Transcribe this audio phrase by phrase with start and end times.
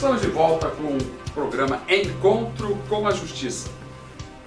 [0.00, 3.68] Estamos de volta com o programa Encontro com a Justiça.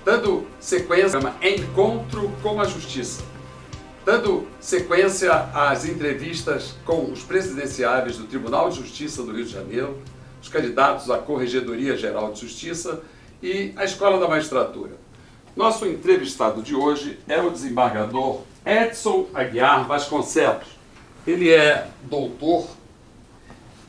[0.03, 3.21] Dando sequência ao Encontro com a Justiça.
[4.03, 10.01] Dando sequência às entrevistas com os presidenciáveis do Tribunal de Justiça do Rio de Janeiro,
[10.41, 13.03] os candidatos à Corregedoria Geral de Justiça
[13.39, 14.93] e à Escola da Magistratura.
[15.55, 20.65] Nosso entrevistado de hoje é o desembargador Edson Aguiar Vasconcelos.
[21.27, 22.65] Ele é doutor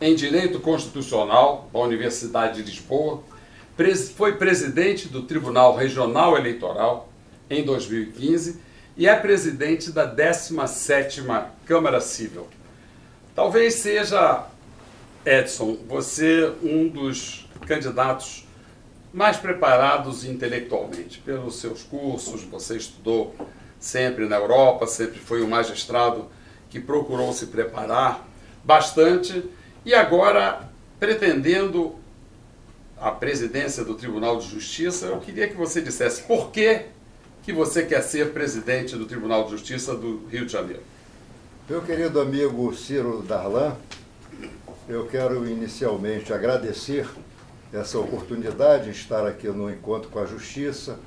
[0.04, 3.22] em Direito Constitucional da Universidade de Lisboa,
[4.14, 7.08] foi presidente do Tribunal Regional Eleitoral
[7.48, 8.60] em 2015
[8.98, 12.46] e é presidente da 17ª Câmara Civil.
[13.34, 14.44] Talvez seja,
[15.24, 18.46] Edson, você um dos candidatos
[19.10, 23.34] mais preparados intelectualmente pelos seus cursos, você estudou
[23.80, 26.28] sempre na Europa, sempre foi um magistrado
[26.68, 28.28] que procurou se preparar
[28.62, 29.42] bastante
[29.84, 30.68] e agora
[30.98, 31.96] pretendendo
[32.98, 36.86] a presidência do Tribunal de Justiça, eu queria que você dissesse por que,
[37.42, 40.82] que você quer ser presidente do Tribunal de Justiça do Rio de Janeiro.
[41.68, 43.76] Meu querido amigo Ciro Darlan,
[44.88, 47.06] eu quero inicialmente agradecer
[47.72, 50.98] essa oportunidade de estar aqui no Encontro com a Justiça,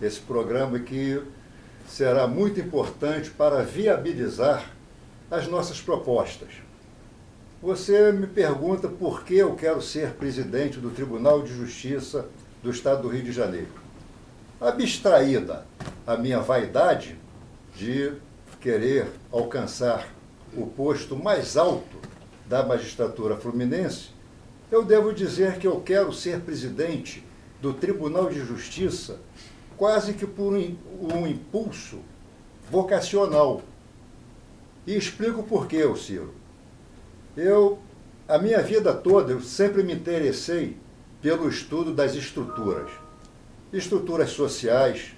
[0.00, 1.20] esse programa que
[1.88, 4.70] será muito importante para viabilizar
[5.30, 6.50] as nossas propostas.
[7.62, 12.26] Você me pergunta por que eu quero ser presidente do Tribunal de Justiça
[12.62, 13.68] do Estado do Rio de Janeiro.
[14.58, 15.66] Abstraída
[16.06, 17.18] a minha vaidade
[17.76, 18.14] de
[18.62, 20.08] querer alcançar
[20.56, 21.98] o posto mais alto
[22.46, 24.08] da magistratura fluminense,
[24.70, 27.22] eu devo dizer que eu quero ser presidente
[27.60, 29.20] do Tribunal de Justiça
[29.76, 31.98] quase que por um impulso
[32.70, 33.60] vocacional.
[34.86, 36.39] E explico por quê, Ciro.
[37.42, 37.78] Eu,
[38.28, 40.76] a minha vida toda, eu sempre me interessei
[41.22, 42.90] pelo estudo das estruturas.
[43.72, 45.12] Estruturas sociais,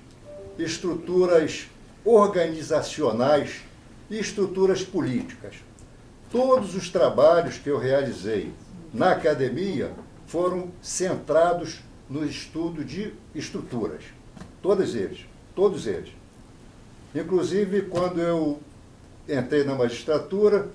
[0.56, 1.66] estruturas
[2.05, 3.62] organizacionais
[4.09, 5.56] e estruturas políticas.
[6.31, 8.53] Todos os trabalhos que eu realizei
[8.94, 9.91] na academia
[10.25, 14.05] foram centrados no estudo de estruturas.
[14.62, 16.12] Todos eles, todos eles.
[17.12, 18.61] Inclusive, quando eu
[19.28, 20.71] entrei na magistratura,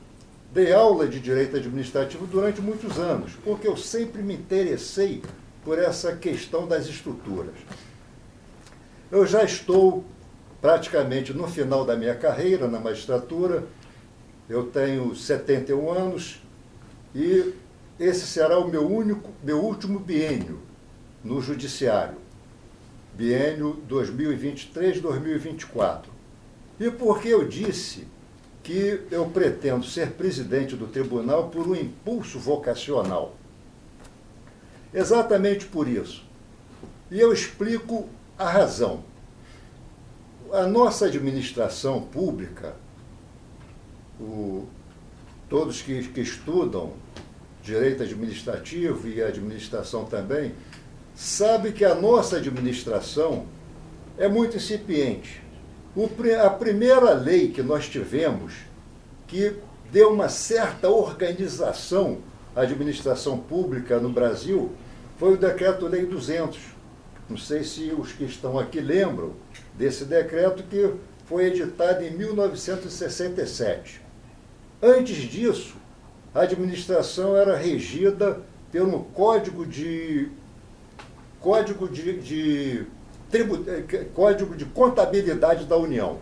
[0.53, 5.22] Dei aula de direito administrativo durante muitos anos, porque eu sempre me interessei
[5.63, 7.56] por essa questão das estruturas.
[9.12, 10.06] Eu já estou
[10.62, 13.63] praticamente no final da minha carreira na magistratura,
[14.50, 16.41] eu tenho 71 anos
[17.13, 17.53] e
[18.00, 20.62] esse será o meu único, meu último biênio
[21.24, 22.16] no judiciário.
[23.13, 26.06] Biênio 2023-2024.
[26.80, 28.07] E por que eu disse
[28.67, 33.33] que eu pretendo ser presidente do tribunal por um impulso vocacional.
[34.94, 36.25] Exatamente por isso.
[37.09, 39.06] E eu explico a razão.
[40.51, 42.75] A nossa administração pública,
[44.19, 44.67] o,
[45.47, 46.91] todos que, que estudam
[47.63, 50.51] direito administrativo e administração também,
[51.16, 53.45] sabe que a nossa administração
[54.17, 55.47] é muito incipiente
[55.97, 56.08] o,
[56.46, 58.53] a primeira lei que nós tivemos
[59.25, 59.56] que
[59.91, 62.19] deu uma certa organização
[62.56, 64.72] à administração pública no Brasil
[65.18, 66.59] foi o Decreto-Lei 200.
[67.28, 69.34] Não sei se os que estão aqui lembram
[69.75, 70.94] desse decreto que
[71.25, 74.00] foi editado em 1967.
[74.80, 75.78] Antes disso,
[76.34, 78.40] a administração era regida
[78.72, 80.30] pelo Código de
[81.41, 82.86] Código de, de
[83.33, 86.19] Eh, Código de Contabilidade da União.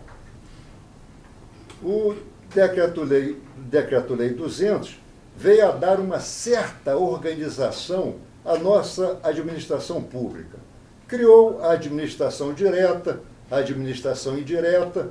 [1.82, 2.14] O
[2.52, 4.98] Decreto-Lei Decreto -lei 200
[5.36, 10.58] veio a dar uma certa organização à nossa administração pública.
[11.06, 15.10] Criou a administração direta, a administração indireta,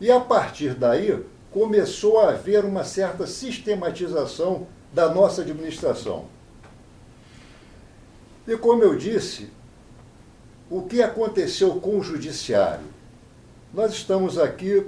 [0.00, 6.26] e a partir daí começou a haver uma certa sistematização da nossa administração.
[8.46, 9.50] E como eu disse,
[10.68, 12.86] o que aconteceu com o judiciário?
[13.72, 14.84] Nós estamos aqui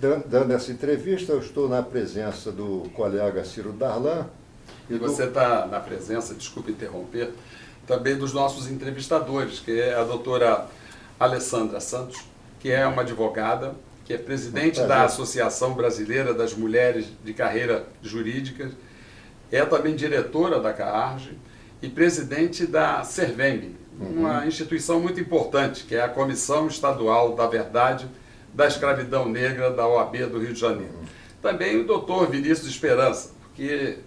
[0.00, 4.26] dando essa entrevista, eu estou na presença do colega Ciro Darlan.
[4.88, 7.32] E, você está na presença, desculpe interromper,
[7.86, 10.66] também dos nossos entrevistadores, que é a doutora
[11.18, 12.18] Alessandra Santos,
[12.58, 18.70] que é uma advogada, que é presidente da Associação Brasileira das Mulheres de Carreira Jurídica,
[19.52, 21.38] é também diretora da CAARGE
[21.82, 28.08] e presidente da Servembe, uma instituição muito importante, que é a Comissão Estadual da Verdade
[28.52, 30.94] da Escravidão Negra da OAB do Rio de Janeiro.
[31.42, 33.98] Também o doutor Vinícius Esperança, que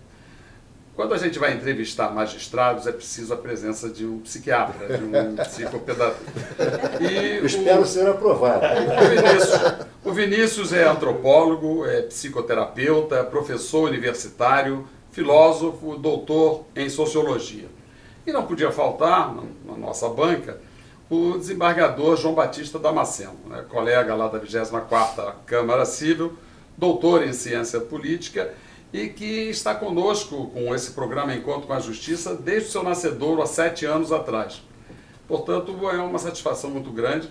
[0.95, 5.35] quando a gente vai entrevistar magistrados, é preciso a presença de um psiquiatra, de um
[5.43, 6.19] psicopedagogo.
[7.01, 8.63] E Espero o, ser aprovado.
[8.65, 17.67] O Vinícius, o Vinícius é antropólogo, é psicoterapeuta, professor universitário, filósofo, doutor em sociologia.
[18.25, 19.35] E não podia faltar,
[19.65, 20.59] na nossa banca,
[21.09, 26.33] o desembargador João Batista Damasceno, né, colega lá da 24ª Câmara Civil,
[26.77, 28.53] doutor em ciência política
[28.93, 33.41] e que está conosco com esse programa Encontro com a Justiça desde o seu nascedouro
[33.41, 34.61] há sete anos atrás.
[35.27, 37.29] Portanto, é uma satisfação muito grande.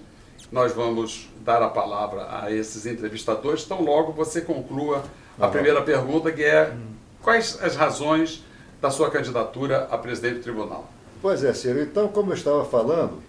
[0.50, 5.04] Nós vamos dar a palavra a esses entrevistadores, tão logo você conclua
[5.40, 6.74] a primeira pergunta, que é
[7.22, 8.44] quais as razões
[8.82, 10.90] da sua candidatura a presidente do tribunal?
[11.22, 11.80] Pois é, Ciro.
[11.80, 13.22] Então, como eu estava falando,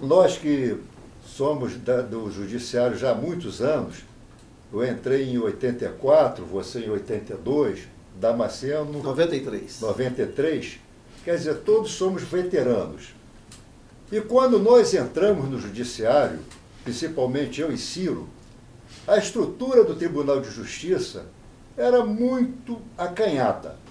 [0.00, 0.78] nós que
[1.26, 3.96] somos da, do judiciário já há muitos anos,
[4.72, 7.88] eu entrei em 84, você em 82,
[8.20, 9.02] Damasceno...
[9.02, 9.80] 93.
[9.80, 10.78] 93.
[11.24, 13.14] Quer dizer, todos somos veteranos.
[14.12, 16.38] E quando nós entramos no judiciário,
[16.84, 18.28] principalmente eu e Ciro,
[19.08, 21.26] a estrutura do Tribunal de Justiça
[21.76, 23.87] era muito acanhada.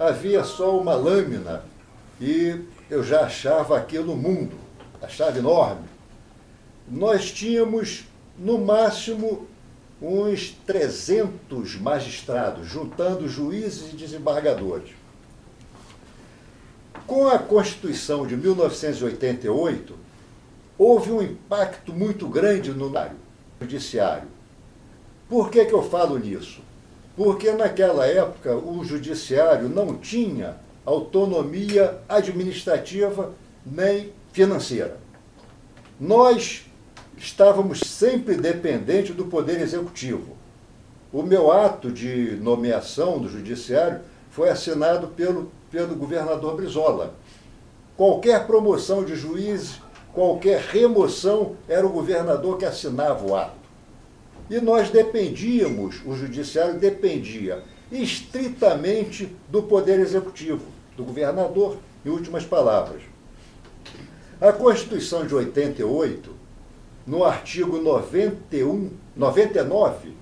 [0.00, 1.62] Havia só uma lâmina
[2.18, 2.58] e
[2.88, 4.56] eu já achava aquilo mundo,
[5.02, 5.86] achava enorme.
[6.88, 8.06] Nós tínhamos,
[8.38, 9.46] no máximo,
[10.00, 14.88] uns 300 magistrados, juntando juízes e desembargadores.
[17.06, 19.94] Com a Constituição de 1988,
[20.78, 22.90] houve um impacto muito grande no
[23.60, 24.28] judiciário.
[25.28, 26.62] Por que, que eu falo nisso?
[27.16, 33.32] Porque naquela época o judiciário não tinha autonomia administrativa
[33.64, 34.98] nem financeira.
[35.98, 36.66] Nós
[37.16, 40.36] estávamos sempre dependentes do Poder Executivo.
[41.12, 47.14] O meu ato de nomeação do Judiciário foi assinado pelo, pelo governador Brizola.
[47.96, 49.80] Qualquer promoção de juízes,
[50.14, 53.59] qualquer remoção, era o governador que assinava o ato.
[54.50, 60.66] E nós dependíamos, o Judiciário dependia estritamente do Poder Executivo,
[60.96, 63.02] do governador, em últimas palavras.
[64.40, 66.34] A Constituição de 88
[67.06, 70.14] no artigo 91, 99,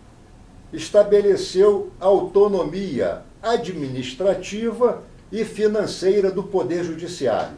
[0.73, 5.03] estabeleceu autonomia administrativa
[5.33, 7.57] e financeira do Poder Judiciário.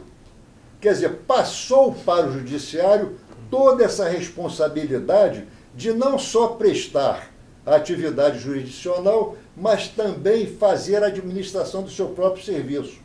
[0.79, 3.17] Quer dizer, passou para o Judiciário
[3.49, 5.45] toda essa responsabilidade
[5.75, 7.31] de não só prestar
[7.65, 12.99] a atividade jurisdicional, mas também fazer a administração do seu próprio serviço.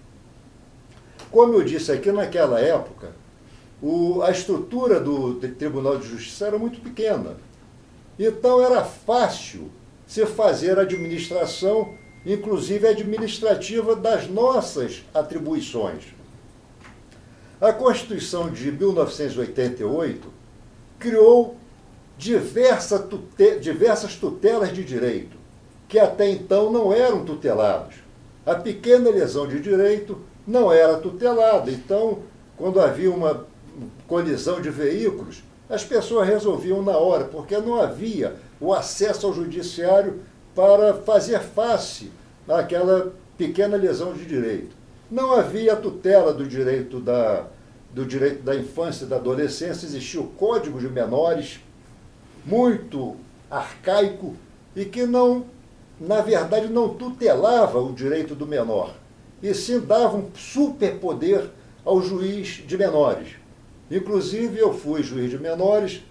[1.30, 3.12] Como eu disse aqui, naquela época,
[3.82, 7.36] o, a estrutura do, Tribunal de Justiça era muito pequena.
[8.18, 9.70] Então era fácil
[10.06, 16.04] se fazer a administração, inclusive administrativa, das nossas atribuições.
[17.60, 20.28] A Constituição de 1988
[20.98, 21.56] criou
[22.16, 25.36] diversa tute diversas tutelas de direito,
[25.88, 27.94] que até então não eram tuteladas.
[28.44, 31.70] A pequena lesão de direito não era tutelada.
[31.70, 32.20] Então,
[32.56, 33.44] quando havia uma
[34.06, 40.20] colisão de veículos, as pessoas resolviam na hora, porque não havia o acesso ao judiciário
[40.54, 42.10] para fazer face
[42.48, 44.74] àquela pequena lesão de direito.
[45.10, 47.46] Não havia a tutela do direito da,
[47.92, 51.60] do direito da infância e da adolescência, existia o Código de Menores,
[52.46, 53.16] muito
[53.50, 54.36] arcaico,
[54.74, 55.44] e que não,
[56.00, 58.94] na verdade, não tutelava o direito do menor,
[59.42, 61.50] e sim dava um superpoder
[61.84, 63.36] ao juiz de menores.
[63.90, 66.02] Inclusive, eu fui juiz de menores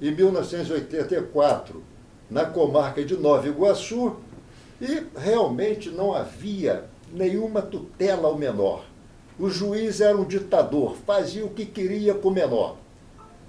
[0.00, 1.82] em 1984,
[2.30, 4.16] na comarca de Nova Iguaçu,
[4.80, 8.84] e realmente não havia nenhuma tutela ao menor.
[9.38, 12.76] O juiz era um ditador, fazia o que queria com o menor.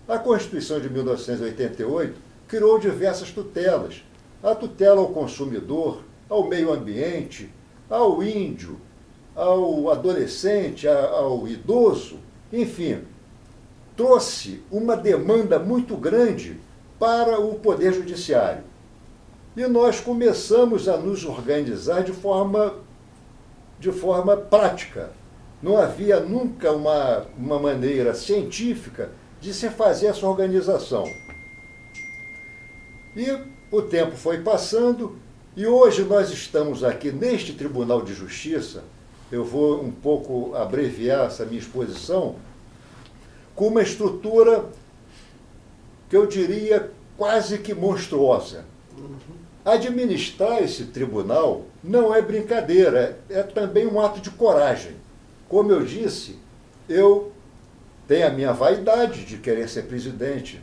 [0.08, 4.04] A Constituição de 1988 criou diversas tutelas.
[4.44, 7.50] A tutela ao consumidor, ao meio ambiente,
[7.90, 8.80] ao índio,
[9.36, 12.20] ao adolescente, ao idoso,
[12.52, 13.00] enfim,
[13.98, 16.60] trouxe uma demanda muito grande
[17.00, 18.64] para o Poder Judiciário.
[19.58, 22.76] E nós começamos a nos organizar de forma,
[23.80, 25.10] de forma prática.
[25.60, 29.10] Não havia nunca uma, uma maneira científica
[29.42, 31.04] de se fazer essa organização.
[33.16, 33.28] E
[33.72, 35.18] o tempo foi passando,
[35.56, 38.84] e hoje nós estamos aqui neste Tribunal de Justiça.
[39.32, 42.36] Eu vou um pouco abreviar essa minha exposição,
[43.56, 44.66] com uma estrutura
[46.10, 48.66] que eu diria quase que monstruosa.
[49.64, 54.94] Administrar esse tribunal não é brincadeira, é, é também um ato de coragem.
[55.48, 56.38] Como eu disse,
[56.90, 57.32] eu
[58.08, 60.60] tenho a minha vaidade de querer ser presidente,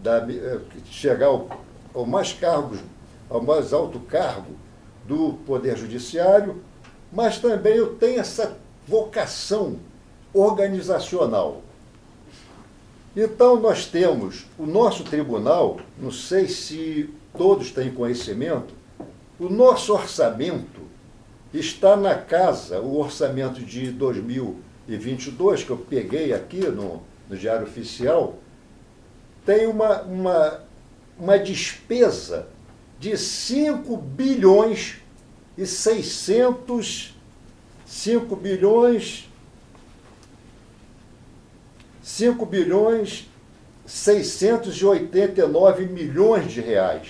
[0.00, 1.48] da, eh, chegar ao,
[1.94, 2.80] ao mais cargos,
[3.30, 4.52] ao mais alto cargo
[5.06, 6.62] do Poder Judiciário,
[7.12, 9.78] mas também eu tenho essa vocação
[10.32, 11.62] organizacional.
[13.16, 18.74] Então, nós temos o nosso tribunal, não sei se todos têm conhecimento,
[19.38, 20.80] o nosso orçamento
[21.52, 28.34] está na casa, o orçamento de 2022, que eu peguei aqui no, no Diário Oficial,
[29.46, 30.60] tem uma, uma,
[31.18, 32.48] uma despesa
[32.98, 34.96] de 5 bilhões
[35.56, 37.14] e 600,
[37.86, 39.28] 5 bilhões
[42.04, 43.30] 5 bilhões
[43.86, 47.08] 689 milhões de reais.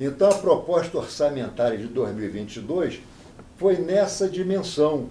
[0.00, 3.00] Então, a proposta orçamentária de 2022
[3.56, 5.10] foi nessa dimensão,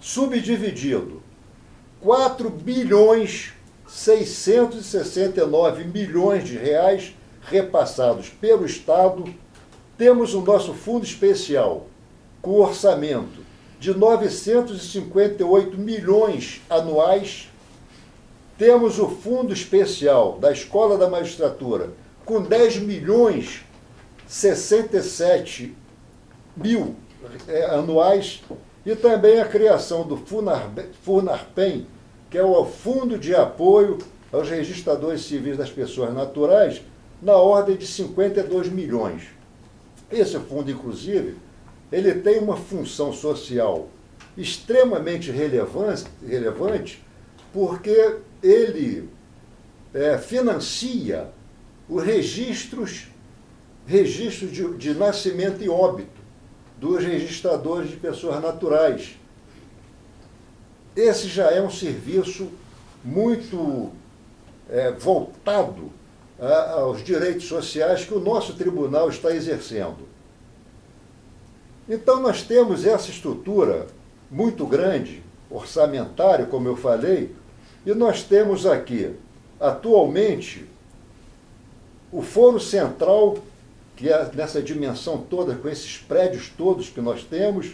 [0.00, 1.20] subdividido
[2.00, 3.53] 4 bilhões
[3.94, 9.24] 669 milhões de reais repassados pelo Estado.
[9.96, 11.86] Temos o nosso fundo especial
[12.42, 13.44] com orçamento
[13.78, 17.48] de 958 milhões anuais
[18.56, 21.90] temos o fundo especial da Escola da Magistratura
[22.24, 23.64] com 10 milhões
[24.28, 25.76] 67
[26.56, 26.94] mil
[27.48, 28.42] é, anuais
[28.86, 30.16] e também a criação do
[31.02, 31.86] FUNARPEM,
[32.34, 33.96] que é o Fundo de Apoio
[34.32, 36.82] aos Registradores Civis das Pessoas Naturais,
[37.22, 39.28] na ordem de 52 milhões.
[40.10, 41.36] Esse fundo, inclusive,
[41.92, 43.88] ele tem uma função social
[44.36, 47.04] extremamente relevante, relevante
[47.52, 49.08] porque ele
[49.94, 51.28] é, financia
[51.88, 53.06] os registros,
[53.86, 56.20] registros de, de nascimento e óbito
[56.80, 59.16] dos registradores de pessoas naturais.
[60.96, 62.48] Esse já é um serviço
[63.04, 63.90] muito
[64.70, 65.90] é, voltado
[66.38, 70.08] a, aos direitos sociais que o nosso tribunal está exercendo.
[71.88, 73.86] Então, nós temos essa estrutura
[74.30, 77.34] muito grande, orçamentária, como eu falei,
[77.84, 79.14] e nós temos aqui,
[79.60, 80.64] atualmente,
[82.10, 83.38] o Foro Central,
[83.96, 87.72] que é nessa dimensão toda, com esses prédios todos que nós temos,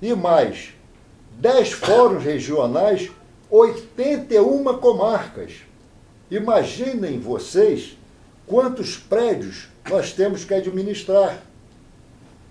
[0.00, 0.77] e mais
[1.38, 3.10] 10 fóruns regionais,
[3.50, 5.52] 81 comarcas.
[6.30, 7.96] Imaginem vocês
[8.46, 11.42] quantos prédios nós temos que administrar.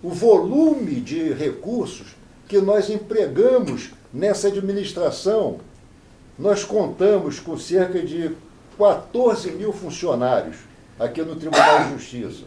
[0.01, 2.15] O volume de recursos
[2.47, 5.59] que nós empregamos nessa administração
[6.37, 8.35] nós contamos com cerca de
[8.77, 10.57] 14 mil funcionários
[10.99, 12.43] aqui no Tribunal de Justiça.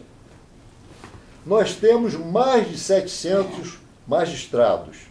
[1.45, 5.10] Nós temos mais de 700 magistrados.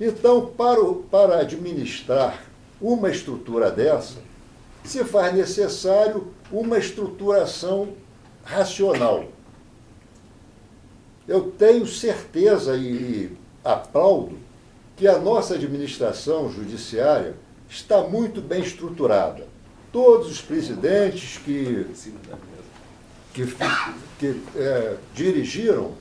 [0.00, 2.44] Então, para, o, para administrar
[2.80, 4.18] uma estrutura dessa,
[4.84, 7.94] se faz necessário uma estruturação
[8.44, 9.24] racional.
[11.26, 14.38] Eu tenho certeza e aplaudo
[14.96, 17.34] que a nossa administração judiciária
[17.68, 19.46] está muito bem estruturada.
[19.92, 21.86] Todos os presidentes que,
[23.34, 23.46] que,
[24.18, 25.94] que é, dirigiram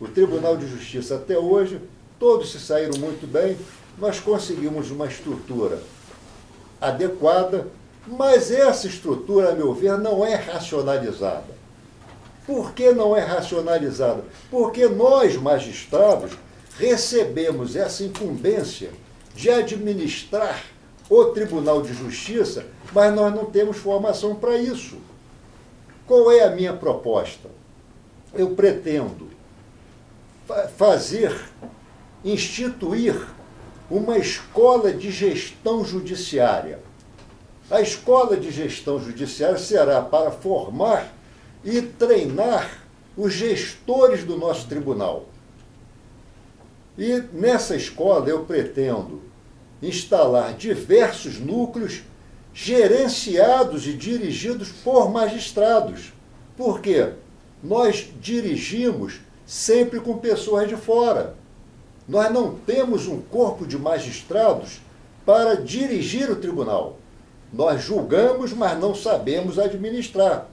[0.00, 1.80] o Tribunal de Justiça até hoje,
[2.18, 3.56] todos se saíram muito bem.
[3.98, 5.80] Nós conseguimos uma estrutura
[6.80, 7.68] adequada,
[8.06, 11.54] mas essa estrutura, a meu ver, não é racionalizada.
[12.46, 14.22] Por que não é racionalizada?
[14.50, 16.32] Porque nós, magistrados,
[16.78, 18.90] recebemos essa incumbência
[19.34, 20.62] de administrar
[21.08, 24.96] o Tribunal de Justiça, mas nós não temos formação para isso.
[26.06, 27.48] Qual é a minha proposta?
[28.34, 29.28] Eu pretendo
[30.76, 31.34] fazer,
[32.24, 33.14] instituir
[33.90, 36.80] uma escola de gestão judiciária.
[37.70, 41.12] A escola de gestão judiciária será para formar
[41.62, 42.82] e treinar
[43.16, 45.26] os gestores do nosso tribunal.
[46.96, 49.22] E nessa escola eu pretendo
[49.82, 52.02] instalar diversos núcleos
[52.52, 56.12] gerenciados e dirigidos por magistrados.
[56.56, 57.12] Por quê?
[57.62, 61.34] Nós dirigimos sempre com pessoas de fora.
[62.06, 64.80] Nós não temos um corpo de magistrados
[65.24, 66.98] para dirigir o tribunal.
[67.52, 70.48] Nós julgamos, mas não sabemos administrar.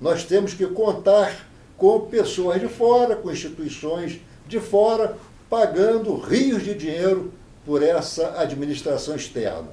[0.00, 5.16] Nós temos que contar com pessoas de fora, com instituições de fora,
[5.48, 7.32] pagando rios de dinheiro
[7.64, 9.68] por essa administração externa.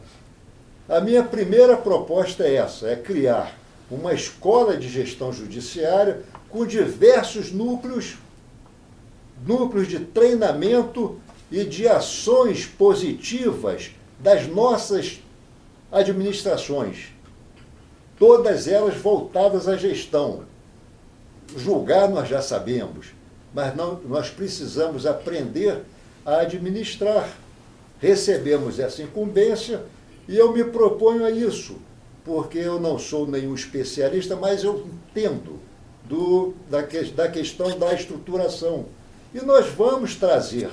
[0.88, 3.58] A minha primeira proposta é essa: é criar
[3.90, 8.18] uma escola de gestão judiciária com diversos núcleos,
[9.46, 11.20] núcleos de treinamento
[11.52, 15.20] e de ações positivas das nossas
[15.92, 17.08] administrações,
[18.18, 20.44] todas elas voltadas à gestão.
[21.58, 23.08] Julgar nós já sabemos,
[23.54, 25.82] mas não, nós precisamos aprender
[26.26, 27.30] a administrar.
[28.00, 29.84] Recebemos essa incumbência
[30.28, 31.76] e eu me proponho a isso,
[32.24, 35.60] porque eu não sou nenhum especialista, mas eu entendo
[36.06, 36.82] do, da,
[37.16, 38.86] da questão da estruturação.
[39.34, 40.70] E nós vamos trazer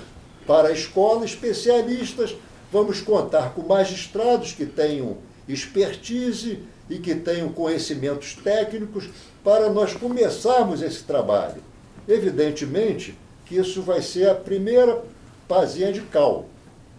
[0.46, 2.34] para a escola especialistas,
[2.72, 6.58] vamos contar com magistrados que tenham expertise
[6.90, 9.08] e que tenham conhecimentos técnicos
[9.44, 11.62] para nós começarmos esse trabalho.
[12.08, 15.02] Evidentemente que isso vai ser a primeira
[15.46, 16.46] pazinha de cal.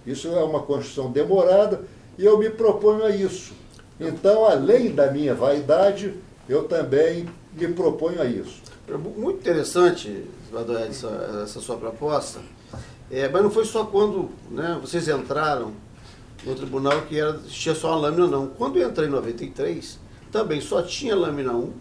[0.05, 1.81] Isso é uma construção demorada
[2.17, 3.53] e eu me proponho a isso.
[3.99, 6.13] Então, além da minha vaidade,
[6.47, 8.61] eu também me proponho a isso.
[9.17, 10.25] Muito interessante,
[10.87, 12.39] essa, essa sua proposta.
[13.11, 15.73] É, mas não foi só quando né, vocês entraram
[16.45, 18.47] no tribunal que era, tinha só a lâmina, não.
[18.47, 19.99] Quando eu entrei em 93,
[20.31, 21.73] também só tinha lâmina 1,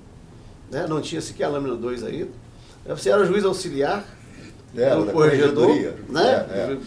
[0.71, 2.31] né, não tinha sequer a lâmina 2 ainda.
[2.87, 4.05] Você era juiz auxiliar,
[4.75, 5.69] é, no corregedor,
[6.09, 6.47] né?
[6.51, 6.79] É, é.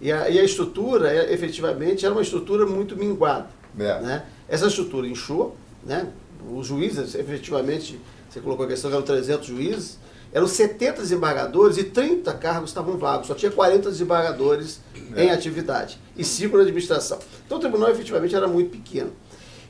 [0.00, 3.48] E, a, e a estrutura, é, efetivamente, era uma estrutura muito minguada.
[3.78, 4.00] É.
[4.00, 4.24] Né?
[4.48, 6.08] Essa estrutura inchou, né?
[6.50, 9.98] os juízes, efetivamente, você colocou a questão que eram 300 juízes,
[10.32, 14.80] eram 70 desembargadores e 30 cargos estavam vagos, só tinha 40 desembargadores
[15.16, 15.24] é.
[15.24, 17.18] em atividade e 5 na administração.
[17.46, 19.12] Então o tribunal efetivamente era muito pequeno.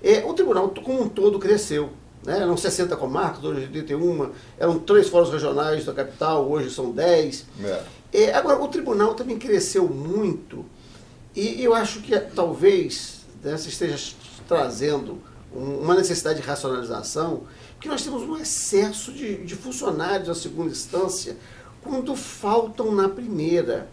[0.03, 1.91] É, o tribunal como um todo cresceu.
[2.25, 2.41] Né?
[2.41, 7.47] Eram 60 comarcas, hoje 81, eram três fóruns regionais da capital, hoje são 10.
[7.63, 7.83] É.
[8.13, 10.65] É, agora, o tribunal também cresceu muito
[11.37, 14.15] e eu acho que talvez né, você esteja
[14.49, 15.21] trazendo
[15.53, 17.43] uma necessidade de racionalização
[17.79, 21.37] porque nós temos um excesso de, de funcionários na segunda instância
[21.81, 23.89] quando faltam na primeira.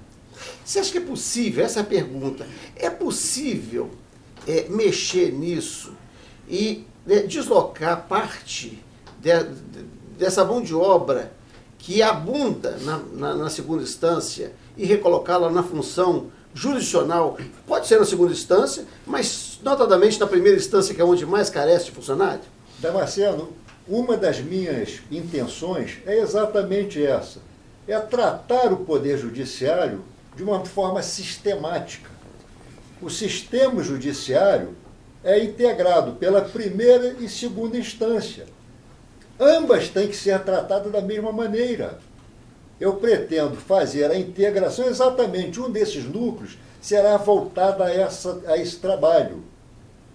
[0.66, 1.64] Você acha que é possível?
[1.64, 2.48] Essa é a pergunta.
[2.76, 3.92] É possível
[4.48, 5.94] é, mexer nisso
[6.50, 8.84] e né, deslocar parte
[9.22, 9.84] de, de,
[10.18, 11.32] dessa mão de obra
[11.78, 17.38] que abunda na, na, na segunda instância e recolocá-la na função jurisdicional?
[17.68, 21.86] Pode ser na segunda instância, mas notadamente na primeira instância, que é onde mais carece
[21.86, 22.42] de funcionário?
[22.80, 23.54] Damasceno,
[23.88, 27.40] uma das minhas intenções é exatamente essa:
[27.88, 30.04] é tratar o Poder Judiciário
[30.36, 32.10] de uma forma sistemática.
[33.02, 34.76] O sistema judiciário
[35.24, 38.46] é integrado pela primeira e segunda instância.
[39.40, 42.00] Ambas têm que ser tratadas da mesma maneira.
[42.80, 48.78] Eu pretendo fazer a integração, exatamente um desses núcleos será voltado a, essa, a esse
[48.78, 49.44] trabalho.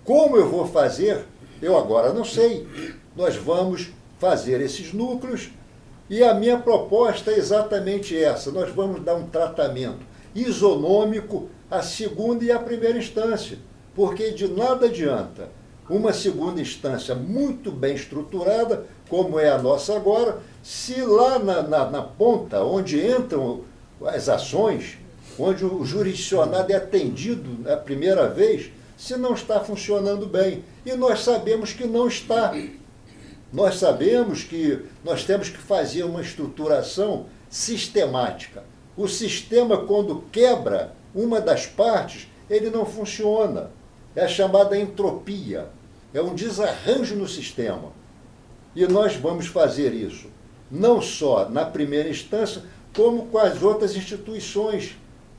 [0.04, 1.24] Como eu vou fazer,
[1.60, 2.66] eu agora não sei.
[3.16, 5.50] Nós vamos fazer esses núcleos
[6.08, 10.00] e a minha proposta é exatamente essa: nós vamos dar um tratamento
[10.34, 13.58] isonômico à segunda e à primeira instância,
[13.94, 15.48] porque de nada adianta
[15.90, 21.90] uma segunda instância muito bem estruturada, como é a nossa agora, se lá na, na,
[21.90, 23.62] na ponta, onde entram
[24.06, 24.98] as ações,
[25.36, 28.70] onde o jurisdicionado é atendido a primeira vez,
[29.00, 30.62] se não está funcionando bem.
[30.84, 32.52] E nós sabemos que não está.
[33.50, 38.62] Nós sabemos que nós temos que fazer uma estruturação sistemática.
[38.94, 43.70] O sistema, quando quebra uma das partes, ele não funciona.
[44.14, 45.70] É a chamada entropia.
[46.12, 47.92] É um desarranjo no sistema.
[48.76, 50.28] E nós vamos fazer isso,
[50.70, 52.62] não só na primeira instância,
[52.94, 54.94] como com as outras instituições,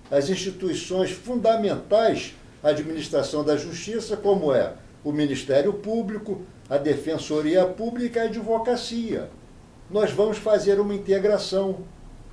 [0.10, 8.20] as instituições fundamentais à administração da justiça, como é o Ministério Público, a Defensoria Pública
[8.20, 9.30] e a Advocacia.
[9.90, 11.80] Nós vamos fazer uma integração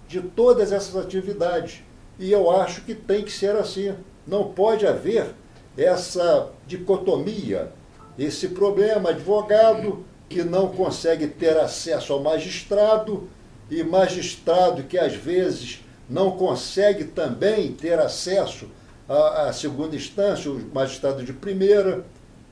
[0.06, 1.82] de todas essas atividades.
[2.18, 3.94] E eu acho que tem que ser assim.
[4.26, 5.34] Não pode haver
[5.76, 7.72] essa dicotomia,
[8.18, 13.28] esse problema, advogado que não consegue ter acesso ao magistrado
[13.70, 18.68] e magistrado que às vezes não consegue também ter acesso
[19.08, 22.04] à, à segunda instância, o magistrado de primeira.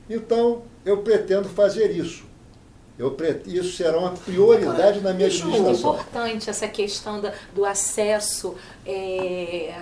[0.09, 2.25] Então, eu pretendo fazer isso.
[2.97, 3.15] Eu
[3.45, 5.91] Isso será uma prioridade Agora, na minha administração.
[5.91, 9.75] É importante essa questão do, do acesso, é,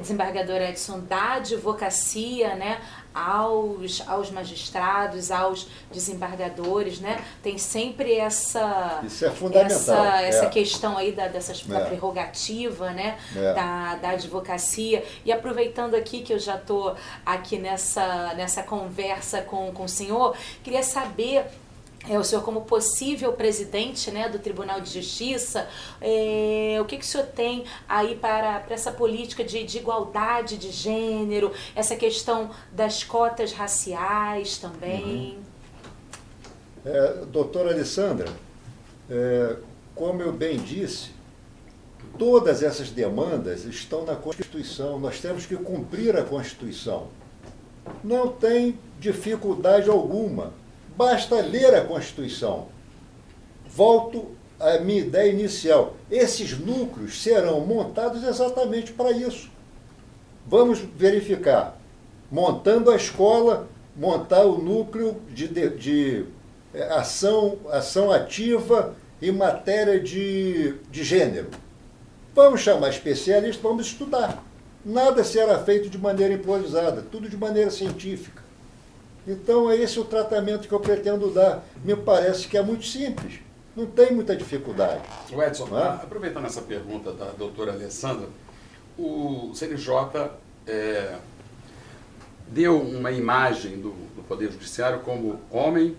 [0.00, 2.80] desembargador Edson, da advocacia né,
[3.14, 7.00] aos, aos magistrados, aos desembargadores.
[7.00, 7.22] Né?
[7.42, 9.76] Tem sempre essa, Isso é fundamental.
[9.76, 10.48] essa, essa é.
[10.50, 11.72] questão aí da, dessas, é.
[11.72, 13.54] da prerrogativa né, é.
[13.54, 15.04] da, da advocacia.
[15.24, 20.36] E aproveitando aqui que eu já estou aqui nessa, nessa conversa com, com o senhor,
[20.62, 21.46] queria saber
[22.08, 25.68] é, o senhor como possível presidente né, do Tribunal de Justiça,
[26.00, 30.56] é, o que, que o senhor tem aí para, para essa política de, de igualdade
[30.56, 35.36] de gênero, essa questão das cotas raciais também?
[35.36, 35.38] Uhum.
[36.84, 38.28] É, doutora Alessandra,
[39.10, 39.56] é,
[39.94, 41.10] como eu bem disse,
[42.18, 47.08] todas essas demandas estão na Constituição, nós temos que cumprir a Constituição.
[48.02, 50.52] Não tem dificuldade alguma
[50.96, 52.68] Basta ler a Constituição.
[53.68, 54.28] Volto
[54.58, 55.94] à minha ideia inicial.
[56.10, 59.50] Esses núcleos serão montados exatamente para isso.
[60.46, 61.76] Vamos verificar.
[62.30, 66.24] Montando a escola, montar o núcleo de, de, de
[66.72, 71.48] é, ação, ação ativa em matéria de, de gênero.
[72.34, 74.42] Vamos chamar especialistas, vamos estudar.
[74.84, 78.45] Nada será feito de maneira improvisada, tudo de maneira científica.
[79.26, 81.64] Então, é esse o tratamento que eu pretendo dar.
[81.84, 83.40] Me parece que é muito simples,
[83.74, 85.02] não tem muita dificuldade.
[85.32, 85.88] O Edson, é?
[85.88, 88.28] aproveitando essa pergunta da doutora Alessandra,
[88.98, 90.30] o CNJ
[90.66, 91.16] é,
[92.48, 95.96] deu uma imagem do, do Poder Judiciário como homem,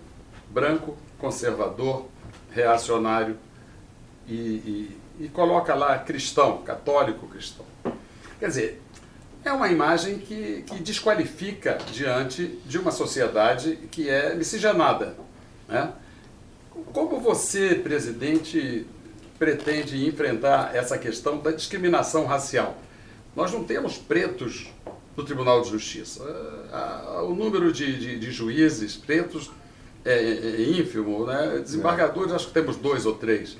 [0.49, 2.05] branco, conservador,
[2.51, 3.37] reacionário
[4.27, 7.65] e, e, e coloca lá cristão, católico cristão.
[8.39, 8.81] Quer dizer,
[9.47, 15.15] é uma imagem que, que desqualifica diante de uma sociedade que é miscigenada.
[15.67, 15.91] Né?
[16.93, 18.85] Como você, presidente,
[19.39, 22.77] pretende enfrentar essa questão da discriminação racial?
[23.35, 24.67] Nós não temos pretos
[25.15, 26.23] no Tribunal de Justiça.
[26.71, 29.51] É, o número de, de, de juízes pretos
[30.03, 31.59] é, é, é ínfimo, né?
[31.63, 33.57] desembargadores acho que temos dois ou três.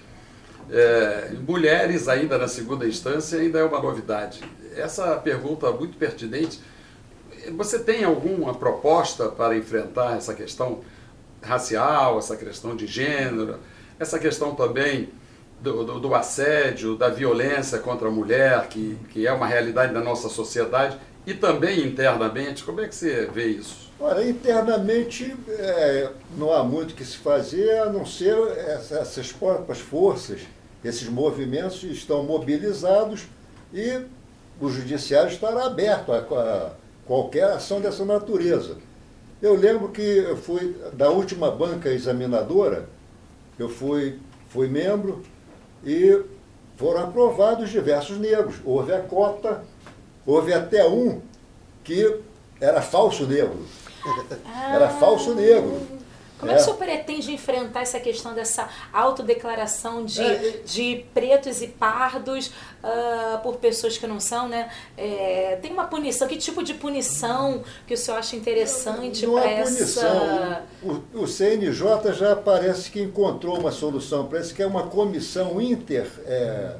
[0.69, 4.41] É, mulheres ainda na segunda instância ainda é uma novidade
[4.77, 6.59] essa pergunta muito pertinente.
[7.55, 10.81] Você tem alguma proposta para enfrentar essa questão
[11.41, 13.59] racial, essa questão de gênero,
[13.99, 15.09] essa questão também
[15.61, 20.01] do, do, do, assédio, da violência contra a mulher, que, que é uma realidade da
[20.01, 22.63] nossa sociedade, e também internamente?
[22.63, 23.87] Como é que você vê isso?
[23.99, 28.37] Ora, internamente é, não há muito que se fazer, a não ser
[28.91, 30.41] essas próprias forças,
[30.83, 33.23] esses movimentos estão mobilizados
[33.73, 34.01] e
[34.60, 36.72] o judiciário estará aberto a,
[37.06, 38.78] qualquer ação dessa natureza.
[39.41, 42.89] Eu lembro que eu fui, da última banca examinadora,
[43.58, 45.24] eu fui, fui membro
[45.84, 46.22] e
[46.76, 48.56] foram aprovados diversos negros.
[48.65, 49.63] Houve a cota,
[50.26, 51.22] houve até um
[51.84, 52.20] que
[52.60, 53.65] era falso negro.
[54.74, 55.82] Era falso negro.
[56.39, 56.56] Como é.
[56.56, 61.67] é que o senhor pretende enfrentar essa questão dessa autodeclaração de, é, de pretos e
[61.67, 64.69] pardos uh, por pessoas que não são, né?
[64.97, 70.63] É, tem uma punição, que tipo de punição que o senhor acha interessante para essa...
[70.84, 76.08] O, o, CNJ já parece que encontrou uma solução, parece que é uma comissão inter...
[76.26, 76.76] É,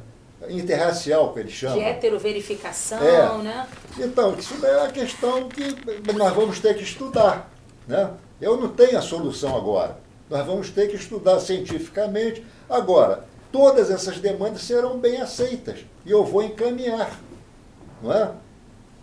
[0.50, 1.80] interracial, que eles chamam.
[1.80, 3.44] De heteroverificação, é.
[3.44, 3.68] né?
[3.98, 7.52] Então, isso é uma questão que nós vamos ter que estudar,
[7.88, 8.12] né?
[8.42, 9.98] Eu não tenho a solução agora.
[10.30, 12.46] Nós vamos ter que estudar cientificamente.
[12.70, 17.20] Agora, todas essas demandas serão bem aceitas e eu vou encaminhar.
[18.02, 18.32] Não é?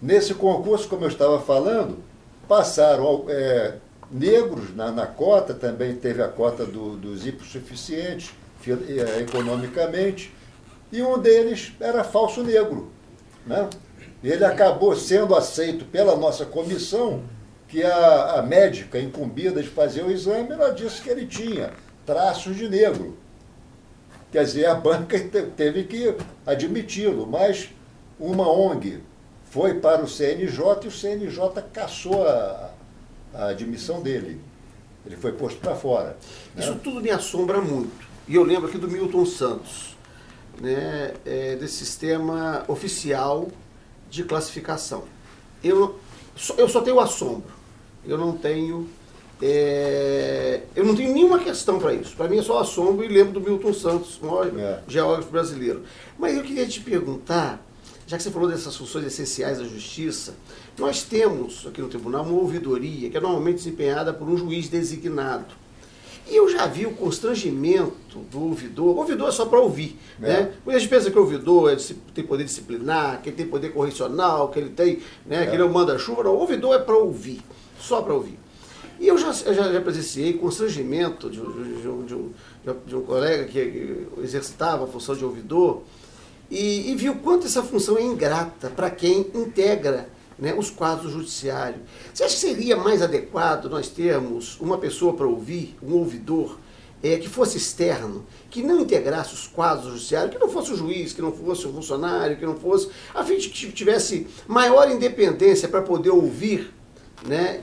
[0.01, 1.99] Nesse concurso, como eu estava falando,
[2.47, 3.77] passaram é,
[4.11, 8.33] negros na, na, cota, também teve a cota do, dos hipossuficientes
[8.67, 10.33] é, economicamente,
[10.93, 12.91] e um deles era falso negro.
[13.47, 13.69] Né?
[14.23, 17.23] Ele acabou sendo aceito pela nossa comissão
[17.69, 21.73] que a, a médica incumbida de fazer o exame, ela disse que ele tinha
[22.07, 23.17] traços de negro.
[24.31, 25.19] Quer dizer, a banca
[25.57, 27.71] teve que admiti-lo, mas
[28.19, 29.01] uma ONG
[29.45, 32.71] foi para o CNJ e o CNJ caçou a,
[33.33, 34.41] a admissão dele.
[35.07, 36.17] Ele foi posto para fora.
[36.55, 36.65] Né?
[36.65, 38.05] Isso tudo me assombra muito.
[38.27, 39.97] E eu lembro aqui do Milton Santos,
[40.61, 43.49] né, é, desse sistema oficial
[44.11, 45.05] de classificação.
[45.63, 45.99] Eu,
[46.57, 47.65] eu só tenho assombro
[48.07, 48.89] eu não tenho.
[49.43, 52.15] É, eu não tenho nenhuma questão para isso.
[52.17, 54.81] Para mim é só assombro e lembro do Milton Santos, maior é.
[54.87, 55.83] geógrafo brasileiro.
[56.19, 57.65] Mas eu queria te perguntar,
[58.07, 60.35] já que você falou dessas funções essenciais da justiça,
[60.79, 65.64] nós temos aqui no tribunal uma ouvidoria que é normalmente desempenhada por um juiz designado.
[66.29, 68.97] E eu já vi o constrangimento do ouvidor.
[68.97, 69.99] O ouvidor é só para ouvir.
[70.23, 70.27] É.
[70.27, 70.53] Né?
[70.65, 71.77] Muita gente pensa que o ouvidor é,
[72.15, 75.47] tem poder disciplinar, que ele tem poder correcional, que ele tem, né, é.
[75.47, 76.25] que ele é manda-chuva.
[76.25, 77.43] Não, o ouvidor é para ouvir
[77.79, 78.39] só para ouvir.
[78.99, 82.33] E eu já, já, já presenciei constrangimento de, de, um, de, um,
[82.87, 85.83] de um colega que exercitava a função de ouvidor
[86.51, 90.09] e, e viu quanto essa função é ingrata para quem integra
[90.45, 91.81] né, os quadros do judiciário.
[92.13, 96.59] Você acha que seria mais adequado nós termos uma pessoa para ouvir, um ouvidor,
[97.03, 100.77] é, que fosse externo, que não integrasse os quadros do judiciário, que não fosse o
[100.77, 104.91] juiz, que não fosse o funcionário, que não fosse, a fim de que tivesse maior
[104.91, 106.73] independência para poder ouvir,
[107.27, 107.61] né?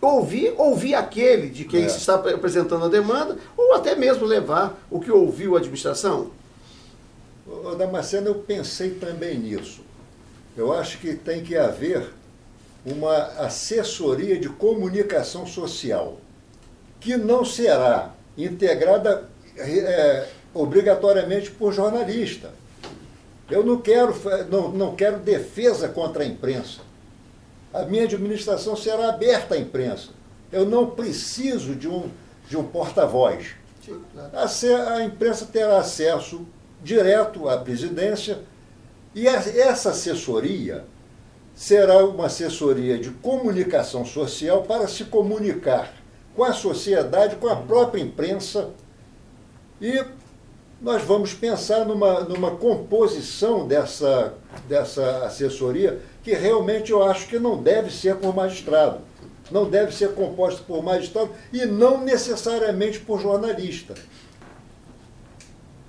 [0.00, 1.88] Ouvir, ouvir aquele de quem é.
[1.88, 6.30] se está apresentando a demanda, ou até mesmo levar o que ouviu a administração?
[7.46, 9.82] Ô, Damasceno, eu pensei também nisso.
[10.56, 12.12] Eu acho que tem que haver
[12.84, 16.18] uma assessoria de comunicação social,
[16.98, 22.50] que não será integrada é, obrigatoriamente por jornalista.
[23.50, 24.14] Eu não quero,
[24.48, 26.80] não, não quero defesa contra a imprensa.
[27.72, 30.10] A minha administração será aberta à imprensa.
[30.52, 32.08] Eu não preciso de um,
[32.48, 33.54] de um porta-voz.
[34.32, 36.46] A, a imprensa terá acesso
[36.82, 38.38] direto à presidência
[39.14, 40.84] e essa assessoria
[41.54, 45.94] será uma assessoria de comunicação social para se comunicar
[46.34, 48.70] com a sociedade, com a própria imprensa.
[49.80, 50.04] E
[50.80, 54.34] nós vamos pensar numa, numa composição dessa,
[54.68, 59.00] dessa assessoria que realmente eu acho que não deve ser por magistrado.
[59.50, 63.94] Não deve ser composta por magistrado e não necessariamente por jornalista.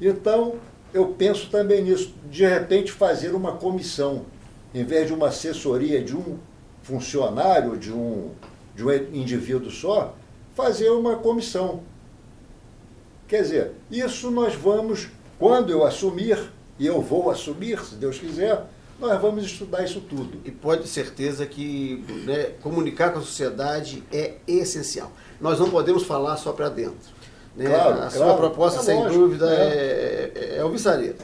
[0.02, 0.56] Então,
[0.94, 4.26] eu penso também nisso, de repente fazer uma comissão,
[4.74, 6.38] em vez de uma assessoria de um
[6.82, 8.32] funcionário, de um,
[8.76, 10.16] de um indivíduo só,
[10.56, 11.82] fazer uma comissão.
[13.28, 18.66] Quer dizer, isso nós vamos, quando eu assumir, e eu vou assumir, se Deus quiser,
[19.00, 20.40] nós vamos estudar isso tudo.
[20.46, 25.12] E pode ter certeza que né, comunicar com a sociedade é essencial.
[25.40, 27.22] Nós não podemos falar só para dentro.
[27.56, 27.70] Né?
[27.70, 28.12] Claro, a claro.
[28.12, 31.16] sua proposta, é sem lógico, dúvida, é, é, é, é.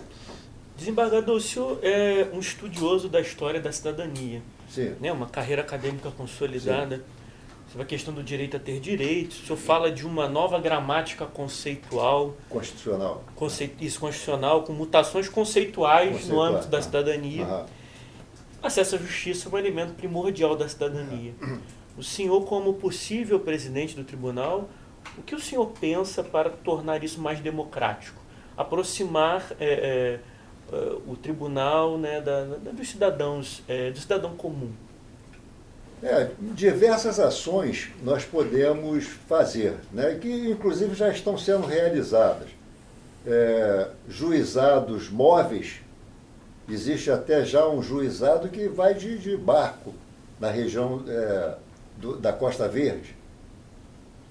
[0.78, 4.42] Desembargador, o senhor é um estudioso da história da cidadania.
[4.70, 4.96] Sim.
[5.00, 5.12] Né?
[5.12, 6.98] Uma carreira acadêmica consolidada.
[6.98, 7.04] Sim.
[7.70, 9.42] Sobre a questão do direito a ter direitos.
[9.42, 12.38] O senhor fala de uma nova gramática conceitual.
[12.48, 13.24] Constitucional.
[13.36, 13.74] Conce...
[13.82, 16.38] Isso, constitucional, com mutações conceituais Conceitual.
[16.38, 17.44] no âmbito da cidadania.
[17.44, 17.66] Uhum.
[18.64, 21.34] Acesso à justiça é um elemento primordial da cidadania.
[21.42, 21.60] Uhum.
[21.98, 24.70] O senhor, como possível presidente do tribunal,
[25.18, 28.22] o que o senhor pensa para tornar isso mais democrático?
[28.56, 30.20] Aproximar é, é,
[30.72, 34.72] é o tribunal né, da, da, dos cidadãos, é, do cidadão comum?
[36.04, 42.50] É, diversas ações nós podemos fazer, né, que inclusive já estão sendo realizadas.
[43.26, 45.82] É, juizados móveis,
[46.70, 49.94] existe até já um juizado que vai de, de barco
[50.40, 51.56] na região é,
[51.98, 53.18] do, da Costa Verde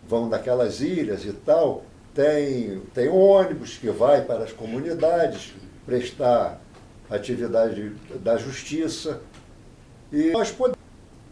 [0.09, 5.53] vão daquelas ilhas e tal, tem, tem ônibus que vai para as comunidades
[5.87, 6.61] prestar
[7.09, 9.23] atividade da justiça.
[10.13, 10.75] E nós, pod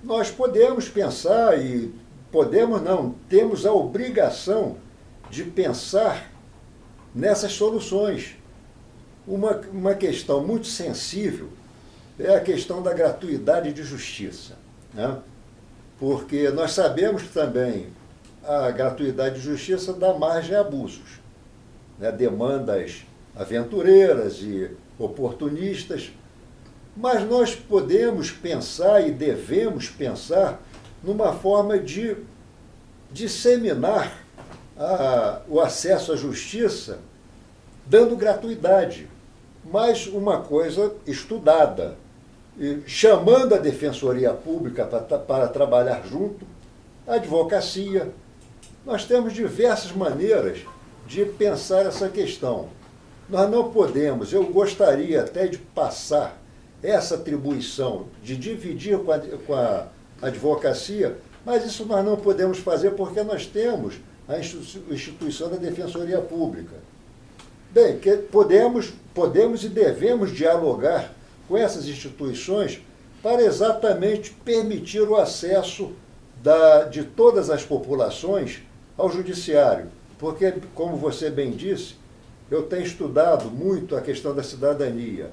[0.02, 1.92] nós podemos pensar, e
[2.30, 4.76] podemos não, temos a obrigação
[5.28, 6.30] de pensar
[7.14, 8.36] nessas soluções.
[9.26, 11.48] Uma, uma questão muito sensível
[12.18, 14.56] é a questão da gratuidade de justiça.
[14.92, 15.18] Né?
[15.98, 17.88] Porque nós sabemos também
[18.46, 21.20] a gratuidade de justiça dá margem a abusos.
[21.98, 22.12] Né?
[22.12, 23.06] Demandas
[23.37, 26.12] aventureiras e oportunistas.
[26.97, 30.61] Mas nós podemos pensar e devemos pensar
[31.03, 32.16] numa forma de
[33.11, 34.25] disseminar
[34.77, 37.01] a, o acesso à justiça
[37.87, 39.09] dando gratuidade,
[39.64, 41.97] mas uma coisa estudada,
[42.87, 46.47] chamando a Defensoria Pública para, para trabalhar junto,
[47.07, 48.11] a advocacia,
[48.87, 50.61] nós temos diversas maneiras
[51.07, 52.68] de pensar essa questão.
[53.28, 56.40] Nós não podemos, eu gostaria até de passar
[56.82, 59.87] essa atribuição, de dividir com a, com a
[60.20, 63.94] advocacia, mas isso nós não podemos fazer porque nós temos
[64.28, 66.76] a instituição da Defensoria Pública.
[67.70, 71.12] Bem, que podemos, podemos e devemos dialogar
[71.48, 72.80] com essas instituições
[73.22, 75.92] para exatamente permitir o acesso
[76.42, 78.62] da, de todas as populações
[78.96, 81.96] ao judiciário, porque, como você bem disse,
[82.50, 85.30] eu tenho estudado muito a questão da cidadania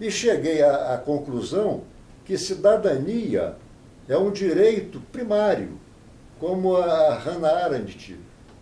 [0.00, 1.82] e cheguei à, à conclusão
[2.24, 3.56] que cidadania
[4.08, 5.78] é um direito primário,
[6.38, 8.16] como a Hannah Arendt,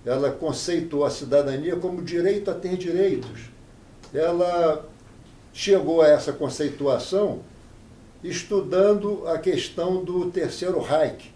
[0.05, 3.51] ela conceitou a cidadania como direito a ter direitos.
[4.13, 4.87] Ela
[5.53, 7.41] chegou a essa conceituação
[8.23, 11.33] estudando a questão do Terceiro Reich,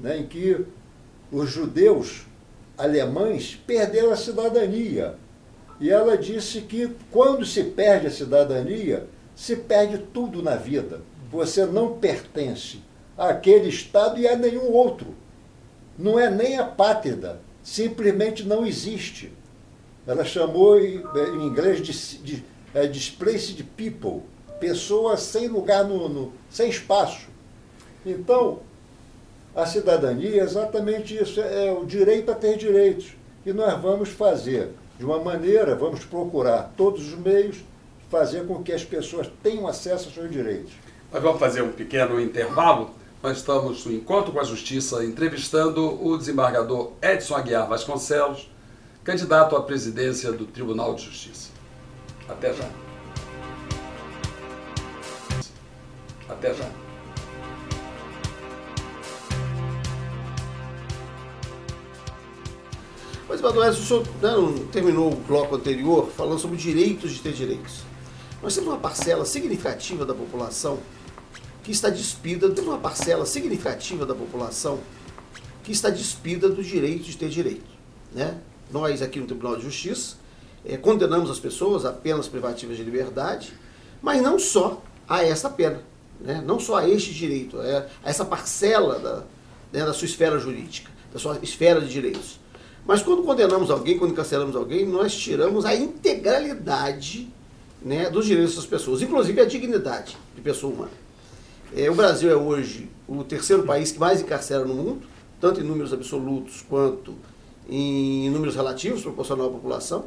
[0.00, 0.64] né, em que
[1.30, 2.26] os judeus
[2.76, 5.14] alemães perderam a cidadania.
[5.80, 11.02] E ela disse que quando se perde a cidadania, se perde tudo na vida.
[11.30, 12.80] você não pertence
[13.18, 15.14] àquele Estado e a nenhum outro.
[15.98, 19.32] Não é nem apátrida, simplesmente não existe.
[20.06, 21.02] Ela chamou em
[21.44, 24.22] inglês de, de é, displaced people,
[24.60, 27.28] pessoas sem lugar no, no, sem espaço.
[28.04, 28.60] Então,
[29.54, 33.16] a cidadania é exatamente isso, é o direito a ter direitos.
[33.44, 37.58] E nós vamos fazer de uma maneira, vamos procurar todos os meios
[38.10, 40.72] fazer com que as pessoas tenham acesso aos seus direitos.
[41.12, 42.90] Nós vamos fazer um pequeno intervalo.
[43.22, 48.50] Nós estamos no Encontro com a Justiça entrevistando o desembargador Edson Aguiar Vasconcelos,
[49.02, 51.50] candidato à presidência do Tribunal de Justiça.
[52.28, 52.68] Até já.
[56.28, 56.85] Até já.
[63.46, 67.82] Mas, Eduardo, o senhor né, terminou o bloco anterior falando sobre direitos de ter direitos.
[68.42, 70.80] Nós temos uma parcela significativa da população
[71.62, 74.80] que está despida, temos uma parcela significativa da população
[75.62, 77.70] que está despida do direito de ter direito.
[78.12, 78.36] Né?
[78.72, 80.16] Nós, aqui no Tribunal de Justiça,
[80.64, 83.52] é, condenamos as pessoas a penas privativas de liberdade,
[84.02, 85.82] mas não só a essa pena,
[86.20, 86.42] né?
[86.44, 89.24] não só a este direito, é, a essa parcela da,
[89.72, 92.40] né, da sua esfera jurídica, da sua esfera de direitos.
[92.86, 97.28] Mas quando condenamos alguém, quando encarceramos alguém, nós tiramos a integralidade
[97.82, 100.92] né, dos direitos das pessoas, inclusive a dignidade de pessoa humana.
[101.74, 105.02] É, o Brasil é hoje o terceiro país que mais encarcera no mundo,
[105.40, 107.14] tanto em números absolutos quanto
[107.68, 110.04] em números relativos, proporcional à população.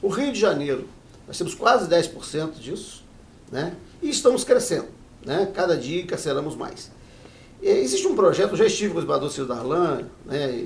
[0.00, 0.88] O Rio de Janeiro,
[1.26, 3.04] nós temos quase 10% disso,
[3.50, 3.76] né?
[4.00, 4.88] e estamos crescendo.
[5.24, 5.50] Né?
[5.54, 6.90] Cada dia encarceramos mais.
[7.62, 10.64] Existe um projeto, já estive com o Esbador Ciro Darlan, né,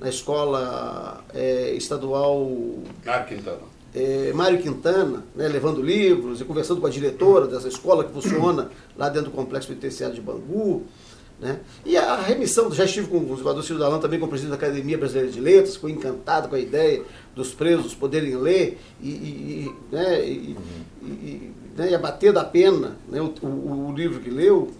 [0.00, 2.50] na escola é, estadual.
[3.06, 3.58] Mário Quintana.
[3.94, 8.70] É, Mário Quintana, né, levando livros e conversando com a diretora dessa escola que funciona
[8.98, 10.82] lá dentro do complexo penitenciário de Bangu.
[11.38, 11.60] Né?
[11.84, 14.56] E a remissão, já estive com o Esbador Ciro Darlan também, com o presidente da
[14.56, 17.04] Academia Brasileira de Letras, ficou encantado com a ideia
[17.36, 20.56] dos presos poderem ler e, e, né, e,
[21.02, 24.72] e né, abater da pena né, o, o, o livro que leu.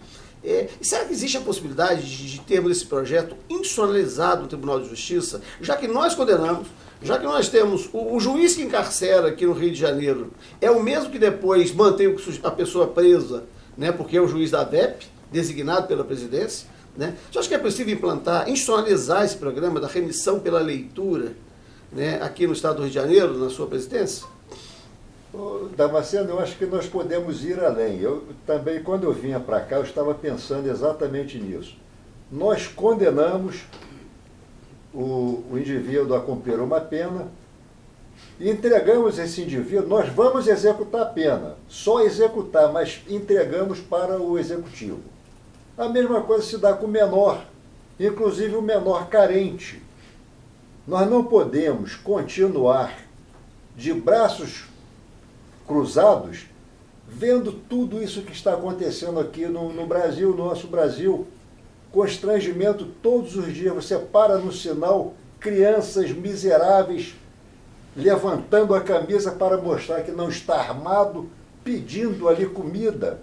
[0.45, 4.89] É, será que existe a possibilidade de, de termos esse projeto institucionalizado no Tribunal de
[4.89, 6.67] Justiça, já que nós condenamos,
[7.01, 10.71] já que nós temos o, o, juiz que encarcera aqui no Rio de Janeiro, é
[10.71, 13.45] o mesmo que depois mantém a pessoa presa,
[13.77, 16.67] né, porque é o juiz da VEP, designado pela presidência.
[16.97, 17.17] Né?
[17.31, 21.35] Você acha que é possível implantar, institucionalizar esse programa da remissão pela leitura
[21.93, 24.27] né, aqui no Estado do Rio de Janeiro, na sua presidência?
[25.77, 27.99] Damasceno, eu acho que nós podemos ir além.
[28.01, 31.77] Eu também, quando eu vinha para cá, eu estava pensando exatamente nisso.
[32.31, 33.65] Nós condenamos
[34.93, 37.29] o, o indivíduo a cumprir uma pena
[38.39, 44.39] e entregamos esse indivíduo, nós vamos executar a pena, só executar, mas entregamos para o
[44.39, 45.01] executivo.
[45.79, 47.45] A mesma coisa se dá com o menor,
[47.99, 49.83] inclusive o menor carente.
[50.87, 52.99] Nós não podemos continuar
[53.77, 54.67] de braços
[55.67, 56.47] cruzados,
[57.07, 61.27] vendo tudo isso que está acontecendo aqui no, no Brasil, no nosso Brasil.
[61.91, 63.75] Constrangimento todos os dias.
[63.75, 67.15] Você para no sinal, crianças miseráveis
[67.95, 71.29] levantando a camisa para mostrar que não está armado,
[71.63, 73.21] pedindo ali comida.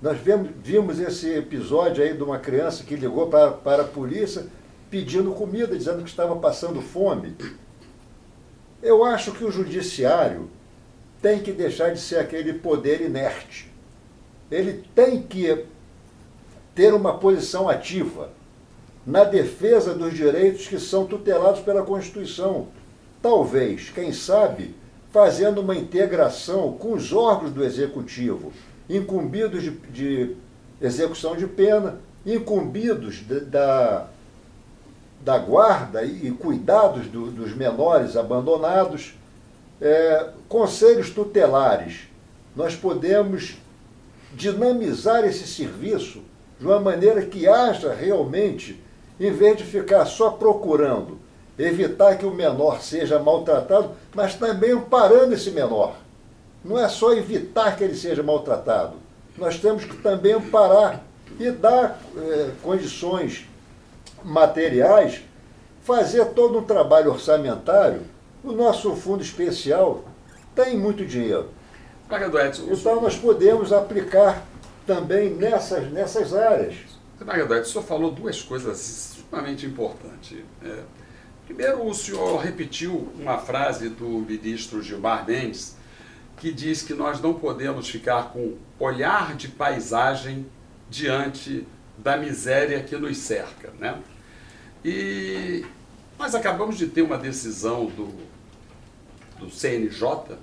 [0.00, 4.46] Nós vemos, vimos esse episódio aí de uma criança que ligou para, para a polícia
[4.90, 7.34] pedindo comida, dizendo que estava passando fome.
[8.82, 10.50] Eu acho que o judiciário
[11.22, 13.70] tem que deixar de ser aquele poder inerte.
[14.50, 15.64] Ele tem que
[16.74, 18.30] ter uma posição ativa
[19.06, 22.68] na defesa dos direitos que são tutelados pela Constituição.
[23.22, 24.74] Talvez, quem sabe,
[25.12, 28.52] fazendo uma integração com os órgãos do Executivo,
[28.90, 30.36] incumbidos de, de
[30.80, 34.08] execução de pena, incumbidos de, da,
[35.20, 39.14] da guarda e cuidados do, dos menores abandonados
[39.82, 42.08] é, conselhos tutelares,
[42.54, 43.56] nós podemos
[44.32, 46.22] dinamizar esse serviço
[46.58, 48.80] de uma maneira que haja realmente,
[49.18, 51.18] em vez de ficar só procurando
[51.58, 55.96] evitar que o menor seja maltratado, mas também amparando esse menor.
[56.64, 58.94] Não é só evitar que ele seja maltratado,
[59.36, 61.02] nós temos que também amparar
[61.40, 63.48] e dar é, condições
[64.22, 65.22] materiais,
[65.82, 68.02] fazer todo um trabalho orçamentário
[68.42, 70.04] o nosso fundo especial
[70.54, 71.48] tem muito dinheiro.
[72.10, 74.44] Edson, então nós podemos aplicar
[74.86, 76.74] também nessas, nessas áreas.
[77.20, 80.38] Edson, o senhor falou duas coisas extremamente importantes.
[80.62, 80.82] É,
[81.46, 85.76] primeiro, o senhor repetiu uma frase do ministro Gilmar Mendes,
[86.36, 90.46] que diz que nós não podemos ficar com olhar de paisagem
[90.90, 91.66] diante
[91.96, 93.72] da miséria que nos cerca.
[93.78, 93.98] Né?
[94.84, 95.64] E
[96.18, 98.12] nós acabamos de ter uma decisão do,
[99.42, 100.38] do CNJ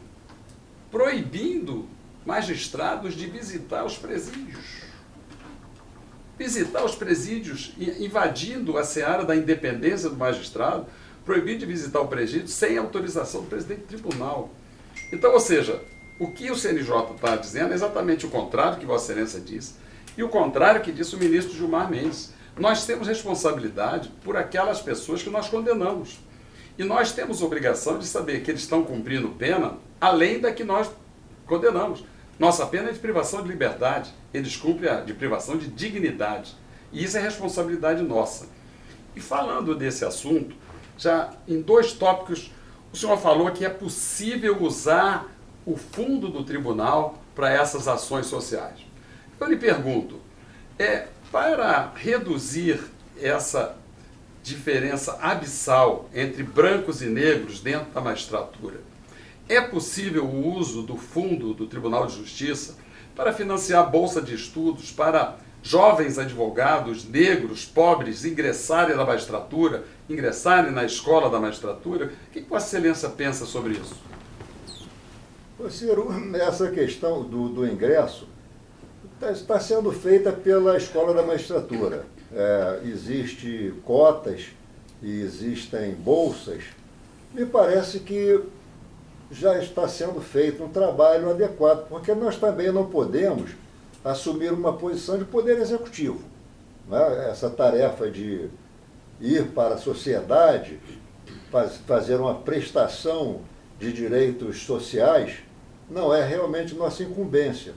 [0.92, 1.88] proibindo
[2.26, 4.84] magistrados de visitar os presídios.
[6.38, 10.86] Visitar os presídios, invadindo a seara da independência do magistrado,
[11.26, 14.50] proibido de visitar o presídio sem autorização do presidente do tribunal.
[15.12, 15.82] Então, ou seja,
[16.20, 19.74] o que o CNJ está dizendo é exatamente o contrário que Vossa Excelência disse,
[20.18, 22.34] e o contrário que disse o ministro Gilmar Mendes.
[22.58, 26.20] Nós temos responsabilidade por aquelas pessoas que nós condenamos.
[26.80, 30.90] E nós temos obrigação de saber que eles estão cumprindo pena além da que nós
[31.46, 32.06] condenamos.
[32.40, 36.56] Nossa pena é de privação de liberdade, eles cumprem a de privação de dignidade.
[36.94, 38.48] E isso é responsabilidade nossa.
[39.14, 40.56] E falando desse assunto,
[40.98, 42.50] já em dois tópicos,
[42.94, 45.30] o senhor falou que é possível usar
[45.66, 48.80] o fundo do tribunal para essas ações sociais.
[49.38, 50.22] Eu lhe pergunto,
[50.78, 52.80] é para reduzir
[53.22, 53.76] essa
[54.44, 58.82] diferença abissal entre brancos e negros dentro da magistratura,
[59.48, 62.78] é possível o uso do fundo do Tribunal de Justiça
[63.16, 70.86] para financiar bolsa de estudos para jovens advogados negros, pobres, ingressarem na magistratura, ingressarem na
[70.86, 72.14] escola da magistratura?
[72.28, 73.96] O que Vossa Excelência pensa sobre isso?
[75.70, 78.28] Ciro, essa questão do, do ingresso
[79.14, 82.06] está, está sendo feita pela escola da magistratura.
[82.42, 84.46] É, existe cotas
[85.04, 86.64] e existem bolsas.
[87.34, 88.42] Me parece que
[89.30, 93.52] já está sendo feito um trabalho adequado, porque nós também não podemos
[94.06, 96.22] assumir uma posição de poder executivo.
[96.88, 97.30] Né?
[97.30, 98.50] Essa tarefa de
[99.20, 100.80] ir para a sociedade,
[101.52, 103.42] faz, fazer uma prestação
[103.78, 105.40] de direitos sociais,
[105.90, 107.74] não é realmente nossa incumbência.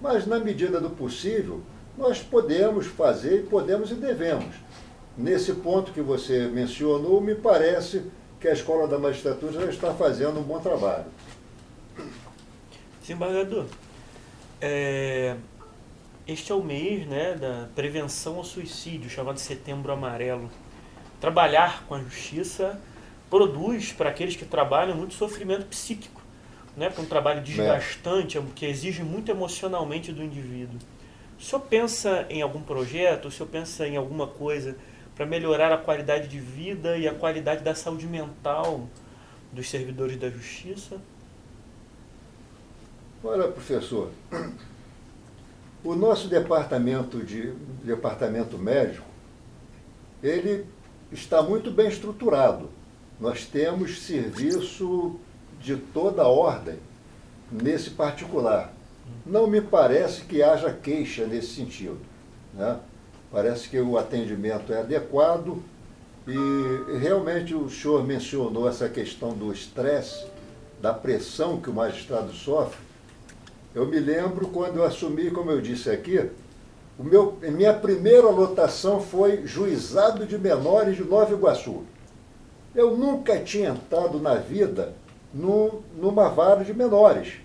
[0.00, 1.62] Mas, na medida do possível,
[1.96, 4.54] nós podemos fazer, podemos e devemos.
[5.16, 10.40] Nesse ponto que você mencionou, me parece que a Escola da Magistratura já está fazendo
[10.40, 11.06] um bom trabalho.
[13.00, 13.66] Desembargador,
[14.60, 15.36] é,
[16.26, 20.50] este é o mês né, da prevenção ao suicídio, chamado Setembro Amarelo.
[21.20, 22.80] Trabalhar com a justiça
[23.30, 26.20] produz para aqueles que trabalham muito sofrimento psíquico,
[26.76, 30.78] né, porque é um trabalho desgastante, que exige muito emocionalmente do indivíduo.
[31.44, 34.74] O senhor pensa em algum projeto, o senhor pensa em alguma coisa
[35.14, 38.88] para melhorar a qualidade de vida e a qualidade da saúde mental
[39.52, 40.98] dos servidores da justiça?
[43.22, 44.10] Olha, professor,
[45.84, 47.52] o nosso departamento de
[47.84, 49.06] departamento médico,
[50.22, 50.64] ele
[51.12, 52.70] está muito bem estruturado.
[53.20, 55.20] Nós temos serviço
[55.60, 56.78] de toda ordem
[57.52, 58.72] nesse particular.
[59.26, 61.98] Não me parece que haja queixa nesse sentido.
[62.52, 62.78] Né?
[63.30, 65.62] Parece que o atendimento é adequado
[66.26, 70.26] e realmente o senhor mencionou essa questão do estresse,
[70.80, 72.78] da pressão que o magistrado sofre.
[73.74, 76.30] Eu me lembro quando eu assumi, como eu disse aqui,
[76.98, 81.82] o meu, minha primeira lotação foi Juizado de Menores de Nova Iguaçu.
[82.74, 84.94] Eu nunca tinha entrado na vida
[85.32, 87.43] numa vara de menores.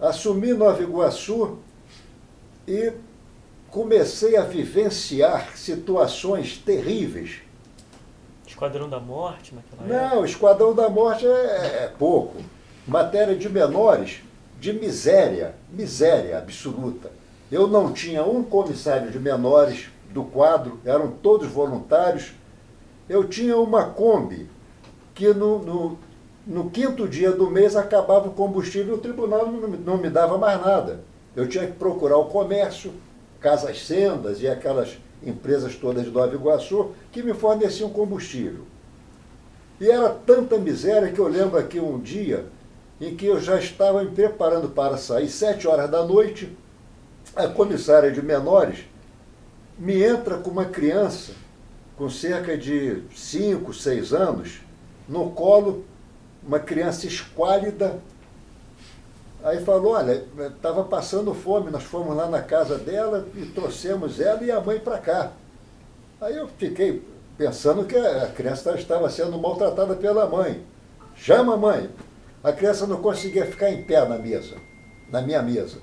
[0.00, 1.58] Assumi Nova Iguaçu
[2.66, 2.92] e
[3.70, 7.40] comecei a vivenciar situações terríveis.
[8.46, 10.16] Esquadrão da Morte naquela Não, época?
[10.16, 12.42] Não, Esquadrão da Morte é, é pouco.
[12.86, 14.22] Matéria de menores,
[14.58, 17.10] de miséria, miséria absoluta.
[17.52, 22.32] Eu não tinha um comissário de menores do quadro, eram todos voluntários.
[23.08, 24.48] Eu tinha uma Kombi
[25.14, 25.98] que no, no,
[26.50, 30.36] no quinto dia do mês acabava o combustível e o tribunal não, não me dava
[30.36, 31.00] mais nada.
[31.36, 32.92] Eu tinha que procurar o comércio,
[33.40, 38.64] Casas Sendas e aquelas empresas todas de Nova Iguaçu que me forneciam combustível.
[39.80, 42.46] E era tanta miséria que eu lembro aqui um dia
[43.00, 46.54] em que eu já estava me preparando para sair, sete horas da noite,
[47.36, 48.80] a comissária de menores
[49.78, 51.32] me entra com uma criança
[51.96, 54.60] com cerca de cinco, seis anos,
[55.08, 55.84] no colo,
[56.42, 58.00] uma criança esquálida,
[59.42, 60.22] Aí falou, olha,
[60.54, 64.78] estava passando fome, nós fomos lá na casa dela e trouxemos ela e a mãe
[64.78, 65.32] para cá.
[66.20, 67.02] Aí eu fiquei
[67.38, 70.62] pensando que a criança estava sendo maltratada pela mãe.
[71.16, 71.90] Chama a mãe.
[72.44, 74.56] A criança não conseguia ficar em pé na mesa,
[75.10, 75.78] na minha mesa.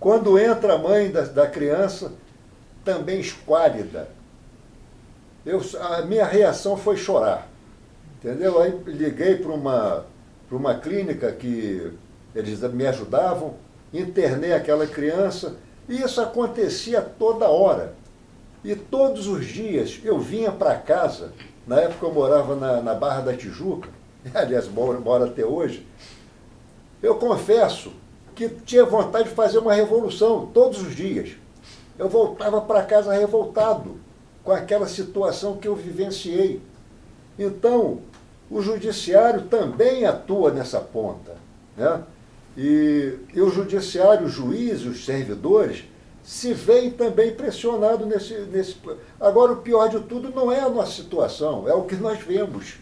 [0.00, 2.12] Quando entra a mãe da, da criança,
[2.82, 4.08] também esquálida,
[5.44, 7.46] eu, a minha reação foi chorar.
[8.22, 8.60] Entendeu?
[8.60, 10.06] Aí liguei para uma
[10.56, 11.92] uma clínica que
[12.34, 13.54] eles me ajudavam,
[13.92, 15.56] internei aquela criança,
[15.88, 17.94] e isso acontecia toda hora.
[18.64, 21.32] E todos os dias eu vinha para casa,
[21.66, 23.88] na época eu morava na, na Barra da Tijuca,
[24.34, 25.86] aliás, moro, moro até hoje,
[27.02, 27.92] eu confesso
[28.34, 31.32] que tinha vontade de fazer uma revolução todos os dias.
[31.98, 33.96] Eu voltava para casa revoltado
[34.42, 36.62] com aquela situação que eu vivenciei.
[37.38, 38.00] Então,
[38.50, 41.36] o judiciário também atua nessa ponta.
[41.76, 42.02] Né?
[42.56, 45.84] E, e o judiciário, os juízes, os servidores,
[46.22, 48.76] se veem também pressionados nesse, nesse.
[49.20, 52.74] Agora, o pior de tudo não é a nossa situação, é o que nós vemos.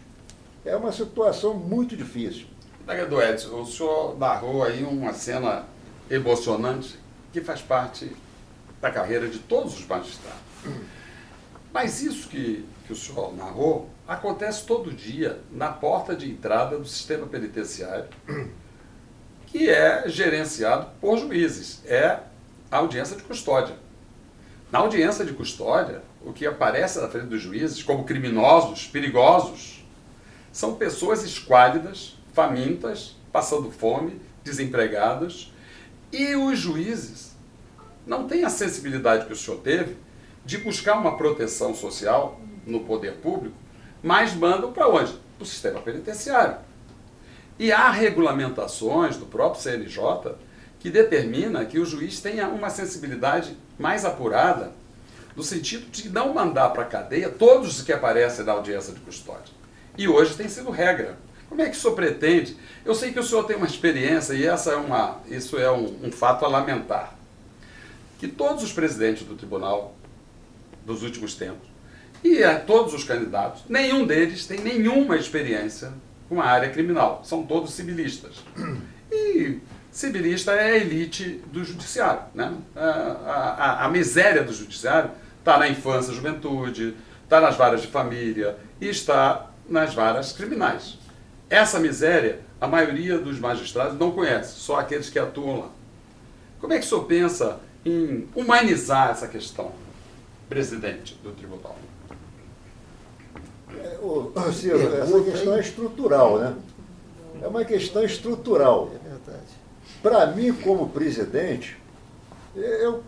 [0.63, 2.45] É uma situação muito difícil.
[2.85, 5.65] Vereador Edson, o senhor narrou aí uma cena
[6.09, 6.99] emocionante
[7.31, 8.15] que faz parte
[8.79, 10.41] da carreira de todos os magistrados.
[11.73, 16.85] Mas isso que, que o senhor narrou acontece todo dia na porta de entrada do
[16.85, 18.09] sistema penitenciário,
[19.47, 21.81] que é gerenciado por juízes.
[21.85, 22.19] É
[22.69, 23.75] a audiência de custódia.
[24.69, 29.85] Na audiência de custódia, o que aparece na frente dos juízes como criminosos, perigosos,
[30.51, 35.53] são pessoas esquálidas, famintas, passando fome, desempregadas,
[36.11, 37.31] e os juízes
[38.05, 39.95] não têm a sensibilidade que o senhor teve
[40.45, 43.55] de buscar uma proteção social no poder público,
[44.03, 45.13] mas mandam para onde?
[45.37, 46.57] Para o sistema penitenciário.
[47.59, 50.35] E há regulamentações do próprio CNJ
[50.79, 54.71] que determina que o juiz tenha uma sensibilidade mais apurada,
[55.35, 58.99] no sentido de não mandar para a cadeia todos os que aparecem na audiência de
[58.99, 59.53] custódia.
[59.97, 61.17] E hoje tem sido regra.
[61.47, 62.57] Como é que o senhor pretende?
[62.83, 65.99] Eu sei que o senhor tem uma experiência e essa é uma, isso é um,
[66.03, 67.15] um fato a lamentar.
[68.17, 69.93] Que todos os presidentes do tribunal
[70.85, 71.70] dos últimos tempos
[72.23, 75.91] e a todos os candidatos, nenhum deles tem nenhuma experiência
[76.29, 77.21] com a área criminal.
[77.23, 78.43] São todos civilistas.
[79.11, 79.59] E
[79.91, 82.21] civilista é a elite do judiciário.
[82.33, 82.53] Né?
[82.75, 88.55] A, a, a miséria do judiciário está na infância, juventude, está nas varas de família
[88.79, 90.97] e está nas varas criminais.
[91.49, 95.69] Essa miséria, a maioria dos magistrados não conhece, só aqueles que atuam lá.
[96.61, 99.73] Como é que o senhor pensa em humanizar essa questão,
[100.47, 101.75] presidente do tribunal?
[103.77, 106.55] É, ô, Ciro, essa questão é estrutural, né?
[107.41, 108.89] É uma questão estrutural.
[108.93, 109.61] É verdade.
[110.01, 111.77] Para mim, como presidente,
[112.55, 113.03] eu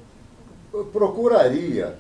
[0.91, 1.95] procuraria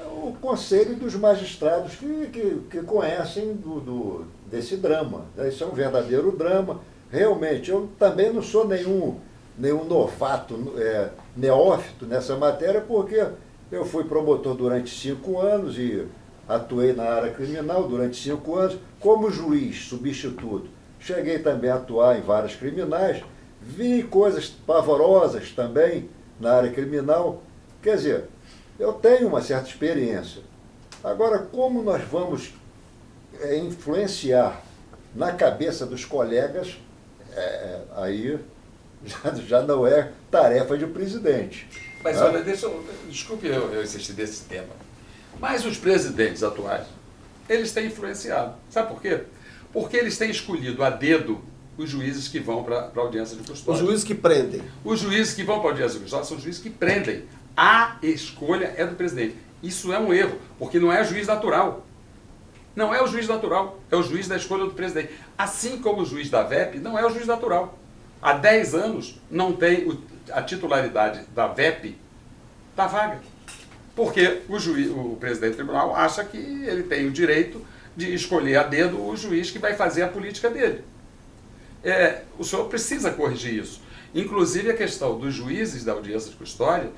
[0.00, 5.26] o conselho dos magistrados que, que, que conhecem do, do, desse drama.
[5.48, 6.80] Isso é um verdadeiro drama.
[7.10, 9.18] Realmente, eu também não sou nenhum,
[9.58, 13.26] nenhum novato, é, neófito nessa matéria, porque
[13.70, 16.06] eu fui promotor durante cinco anos e
[16.48, 20.68] atuei na área criminal durante cinco anos, como juiz substituto.
[20.98, 23.22] Cheguei também a atuar em várias criminais,
[23.60, 27.42] vi coisas pavorosas também na área criminal.
[27.82, 28.24] Quer dizer,
[28.78, 30.42] eu tenho uma certa experiência.
[31.02, 32.52] Agora, como nós vamos
[33.40, 34.62] é, influenciar
[35.14, 36.78] na cabeça dos colegas,
[37.34, 38.38] é, aí
[39.04, 41.68] já, já não é tarefa de presidente.
[42.02, 42.22] Mas né?
[42.22, 44.91] olha, deixa eu, desculpe eu, eu insistir desse tema.
[45.40, 46.86] Mas os presidentes atuais,
[47.48, 48.54] eles têm influenciado.
[48.70, 49.22] Sabe por quê?
[49.72, 51.40] Porque eles têm escolhido a dedo
[51.76, 53.72] os juízes que vão para a audiência de custódia.
[53.72, 54.62] Os juízes que prendem.
[54.84, 57.24] Os juízes que vão para a audiência de custódia são os juízes que prendem.
[57.56, 59.36] A escolha é do presidente.
[59.62, 61.86] Isso é um erro, porque não é juiz natural.
[62.74, 65.12] Não é o juiz natural, é o juiz da escolha do presidente.
[65.36, 67.78] Assim como o juiz da VEP não é o juiz natural.
[68.20, 69.98] Há 10 anos não tem
[70.30, 71.98] a titularidade da VEP
[72.74, 73.20] da vaga.
[73.94, 77.64] Porque o, juiz, o presidente do tribunal acha que ele tem o direito
[77.94, 80.82] de escolher a dedo o juiz que vai fazer a política dele.
[81.84, 83.82] É, o senhor precisa corrigir isso.
[84.14, 86.90] Inclusive a questão dos juízes da audiência de custódia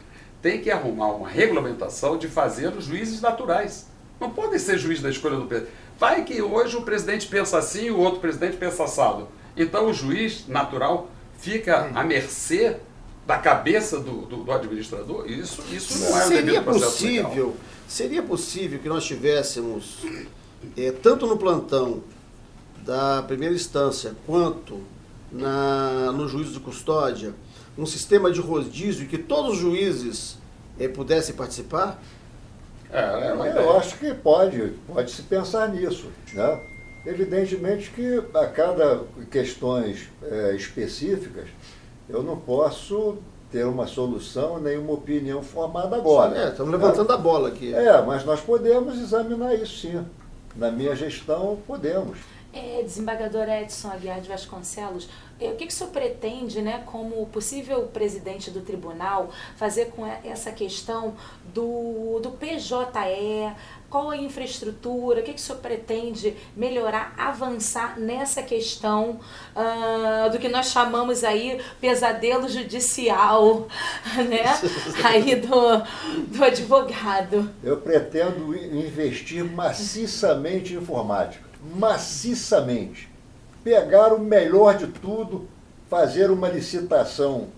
[0.43, 3.87] tem que arrumar uma regulamentação de fazer os juízes naturais.
[4.21, 5.73] Não podem ser juiz da escolha do presidente.
[5.99, 9.29] Vai que hoje o presidente pensa assim e o outro presidente pensa assado.
[9.57, 12.77] Então o juiz natural fica à mercê
[13.27, 15.31] da cabeça do, do, do administrador.
[15.31, 17.55] Isso, isso não é seria possível legal.
[17.89, 20.05] Seria possível que nós tivéssemos,
[20.77, 22.03] é, tanto no plantão
[22.85, 24.81] da primeira instância quanto
[25.33, 27.35] na, no juízo de custódia,
[27.77, 30.39] um sistema de rodízio que todos os juízes
[30.79, 32.01] eh, pudessem participar?
[32.91, 36.07] É, é eu acho que pode, pode se pensar nisso.
[36.33, 36.61] Né?
[37.05, 41.49] Evidentemente que a cada questões é, específicas,
[42.09, 43.19] eu não posso
[43.51, 46.37] ter uma solução nem uma opinião formada agora.
[46.37, 47.15] É, estamos levantando né?
[47.15, 47.73] a bola aqui.
[47.73, 50.05] É, mas nós podemos examinar isso sim.
[50.57, 52.19] Na minha gestão, podemos.
[52.53, 57.27] É, desembargador Edson Aguiar de Vasconcelos, é, o que, que o senhor pretende, né, como
[57.27, 61.15] possível presidente do tribunal, fazer com essa questão
[61.53, 63.55] do, do PJE,
[63.91, 69.21] qual a infraestrutura, o que, que o senhor pretende melhorar, avançar nessa questão
[69.55, 73.69] uh, do que nós chamamos aí pesadelo judicial,
[74.29, 74.45] né?
[75.05, 77.51] aí do, do advogado.
[77.63, 81.45] Eu pretendo investir maciçamente em informática,
[81.77, 83.14] maciçamente.
[83.65, 85.49] Pegar o melhor de tudo,
[85.89, 87.49] fazer uma licitação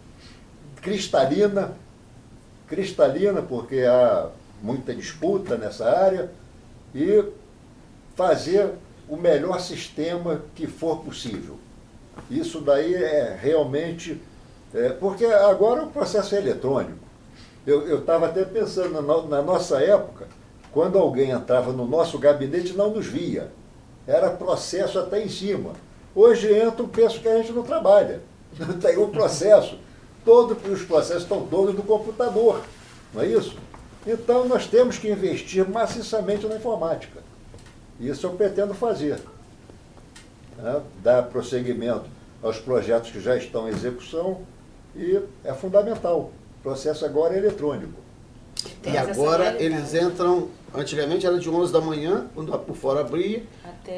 [0.80, 1.72] cristalina,
[2.68, 4.28] cristalina, porque há
[4.62, 6.30] muita disputa nessa área
[6.94, 7.24] e
[8.14, 8.70] fazer
[9.08, 11.58] o melhor sistema que for possível.
[12.30, 14.20] Isso daí é realmente.
[14.74, 17.06] É, porque agora o processo é eletrônico.
[17.66, 20.28] Eu estava até pensando na, na nossa época,
[20.70, 23.50] quando alguém entrava no nosso gabinete não nos via.
[24.06, 25.72] Era processo até em cima.
[26.16, 28.22] Hoje entra o penso que a gente não trabalha.
[28.80, 29.78] Tem um processo.
[30.24, 32.62] Todos os processos estão todos no computador.
[33.12, 33.54] Não é isso?
[34.06, 37.20] Então, nós temos que investir maciçamente na informática.
[38.00, 39.20] Isso eu pretendo fazer.
[40.56, 40.80] Né?
[41.02, 42.06] Dar prosseguimento
[42.42, 44.40] aos projetos que já estão em execução
[44.94, 46.30] e é fundamental.
[46.60, 48.00] O processo agora é eletrônico.
[48.84, 53.42] E agora eles entram, antigamente era de 11 da manhã, quando a por fora abria,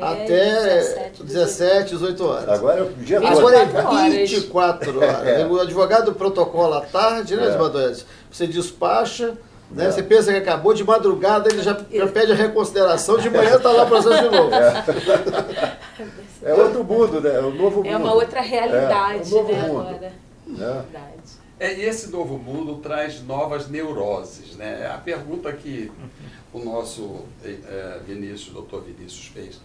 [0.01, 2.49] até, até 17, 18 horas.
[2.49, 5.27] Agora é o dia Agora é 24 horas.
[5.27, 5.47] É.
[5.47, 8.05] O advogado protocola à tarde, né, é.
[8.31, 9.37] Você despacha,
[9.71, 9.87] né?
[9.87, 9.91] É.
[9.91, 13.71] Você pensa que acabou, de madrugada ele já, já pede a reconsideração, de manhã está
[13.71, 14.55] lá o processo de novo.
[14.55, 14.85] É.
[16.51, 16.55] é.
[16.55, 17.35] outro mundo, né?
[17.35, 17.89] É um novo mundo.
[17.89, 19.81] É uma outra realidade, é, um né, mundo.
[19.81, 20.13] agora.
[20.59, 21.19] É.
[21.61, 24.55] É, e esse novo mundo traz novas neuroses.
[24.55, 24.87] Né?
[24.87, 25.91] A pergunta que
[26.53, 29.61] o nosso é, Vinícius, doutor Vinícius, fez, é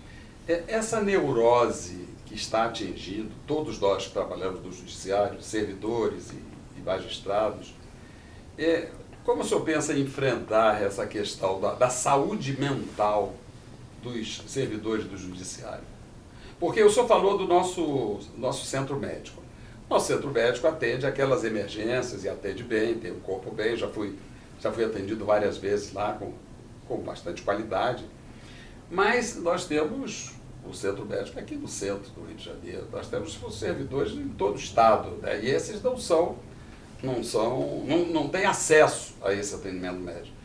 [0.47, 7.73] essa neurose que está atingindo todos nós que trabalhamos no judiciário, servidores e, e magistrados,
[8.57, 8.89] é,
[9.23, 13.35] como o senhor pensa em enfrentar essa questão da, da saúde mental
[14.01, 15.85] dos servidores do judiciário?
[16.59, 19.41] Porque o senhor falou do nosso, nosso centro médico.
[19.89, 24.17] Nosso centro médico atende aquelas emergências e atende bem, tem um corpo bem, já fui,
[24.59, 26.33] já fui atendido várias vezes lá com,
[26.87, 28.05] com bastante qualidade.
[28.89, 30.32] Mas nós temos
[30.69, 34.55] o centro médico aqui no centro do Rio de Janeiro, nós temos servidores em todo
[34.55, 35.39] o estado, né?
[35.43, 36.37] e esses não são
[37.03, 40.35] não são, não, não têm acesso a esse atendimento médico.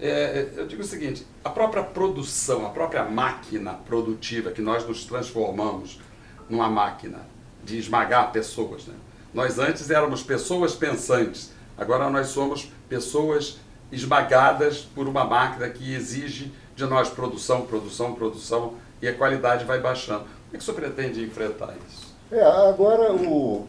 [0.00, 5.04] É, eu digo o seguinte, a própria produção, a própria máquina produtiva que nós nos
[5.04, 6.00] transformamos
[6.48, 7.26] numa máquina
[7.62, 8.86] de esmagar pessoas.
[8.86, 8.94] Né?
[9.34, 13.58] Nós antes éramos pessoas pensantes, agora nós somos pessoas
[13.92, 19.80] esmagadas por uma máquina que exige de nós produção, produção, produção e a qualidade vai
[19.80, 20.20] baixando.
[20.20, 22.14] Como é que o senhor pretende enfrentar isso?
[22.30, 23.66] É, agora o,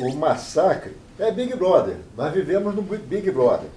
[0.00, 1.96] o massacre é Big Brother.
[2.16, 3.68] Nós vivemos no Big Brother.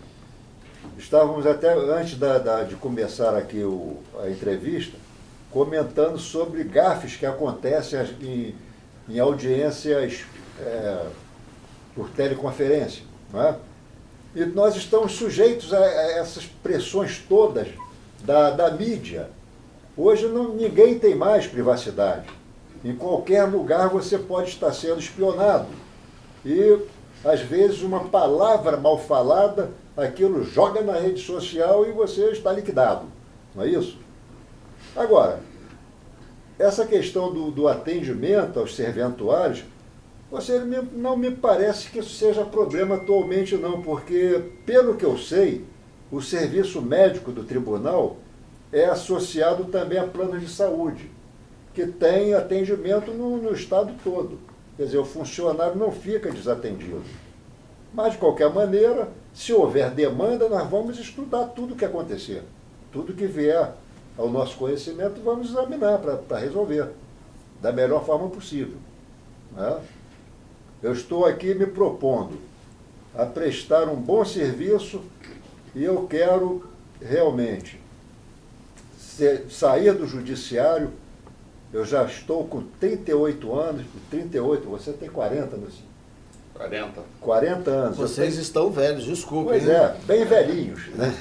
[0.97, 4.97] Estávamos até antes da, da, de começar aqui o, a entrevista
[5.53, 8.55] comentando sobre gafes que acontecem em,
[9.07, 10.23] em audiências
[10.59, 11.05] é,
[11.95, 13.03] por teleconferência.
[13.35, 13.55] É?
[14.35, 17.67] E nós estamos sujeitos a, a essas pressões todas
[18.23, 19.29] da, da mídia.
[19.95, 22.27] Hoje não, ninguém tem mais privacidade.
[22.83, 25.67] Em qualquer lugar você pode estar sendo espionado.
[26.45, 26.79] E
[27.23, 33.05] às vezes uma palavra mal falada, aquilo joga na rede social e você está liquidado.
[33.55, 33.97] Não é isso?
[34.95, 35.39] Agora,
[36.57, 39.63] essa questão do, do atendimento aos serventuários,
[40.29, 40.59] você
[40.93, 45.63] não me parece que isso seja problema atualmente não, porque, pelo que eu sei,
[46.11, 48.17] o serviço médico do tribunal
[48.73, 51.09] é associado também a planos de saúde,
[51.75, 54.39] que tem atendimento no, no estado todo.
[54.75, 57.03] Quer dizer, o funcionário não fica desatendido.
[57.93, 62.41] Mas, de qualquer maneira, se houver demanda, nós vamos estudar tudo o que acontecer.
[62.91, 63.73] Tudo que vier
[64.17, 66.89] ao nosso conhecimento, vamos examinar para resolver
[67.61, 68.77] da melhor forma possível.
[69.55, 69.79] Né?
[70.81, 72.39] Eu estou aqui me propondo
[73.15, 75.01] a prestar um bom serviço
[75.75, 76.67] e eu quero
[76.99, 77.82] realmente
[79.49, 80.91] sair do judiciário
[81.73, 85.93] eu já estou com 38 anos, 38, você tem 40, meu senhor.
[86.53, 87.01] 40.
[87.19, 87.97] 40 anos.
[87.97, 88.41] Vocês tenho...
[88.43, 89.49] estão velhos, desculpa.
[89.49, 91.11] Pois é, bem velhinhos, né?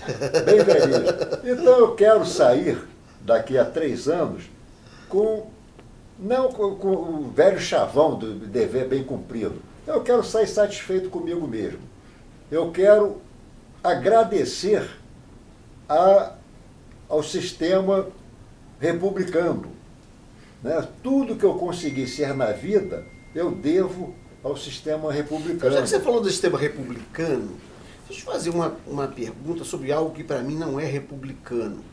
[0.45, 1.11] bem velhinhos.
[1.43, 2.79] Então eu quero sair
[3.23, 4.45] daqui a três anos
[5.09, 5.47] com,
[6.19, 9.63] não com, com o velho chavão do dever bem cumprido.
[9.87, 11.81] Eu quero sair satisfeito comigo mesmo.
[12.51, 13.23] Eu quero
[13.83, 14.87] agradecer
[15.89, 16.35] a,
[17.13, 18.09] ao sistema
[18.81, 19.71] republicano
[20.63, 20.89] Né?
[21.03, 23.05] Tudo que eu consegui ser na vida,
[23.35, 25.75] eu devo ao sistema republicano.
[25.75, 27.51] Já que você falou do sistema republicano,
[28.09, 31.85] deixa eu fazer uma, uma pergunta sobre algo que para mim não é republicano.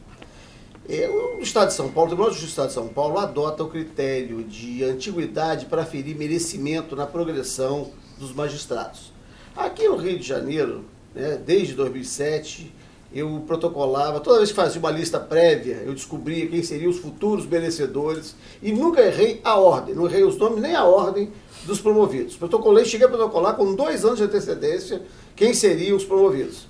[0.87, 3.19] É, o Estado de São Paulo, o Tribunal de Justiça do Estado de São Paulo
[3.19, 9.11] adota o critério de antiguidade para ferir merecimento na progressão dos magistrados.
[9.55, 12.73] Aqui no Rio de Janeiro, né, desde 2007,
[13.13, 17.45] eu protocolava, toda vez que fazia uma lista prévia, eu descobria quem seriam os futuros
[17.45, 21.31] merecedores e nunca errei a ordem, não errei os nomes nem a ordem
[21.65, 22.35] dos promovidos.
[22.35, 25.01] Protocolei, cheguei a protocolar com dois anos de antecedência
[25.35, 26.67] quem seriam os promovidos.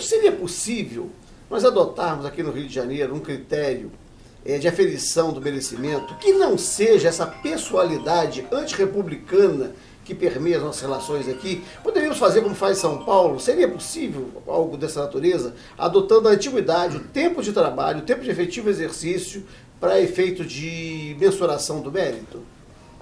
[0.00, 1.08] Seria possível
[1.48, 3.90] nós adotarmos aqui no Rio de Janeiro um critério
[4.44, 9.72] é, de aferição do merecimento que não seja essa pessoalidade antirrepublicana
[10.10, 13.38] que permeia as nossas relações aqui, poderíamos fazer como faz São Paulo?
[13.38, 18.30] Seria possível algo dessa natureza, adotando a antiguidade, o tempo de trabalho, o tempo de
[18.30, 19.44] efetivo exercício
[19.78, 22.40] para efeito de mensuração do mérito?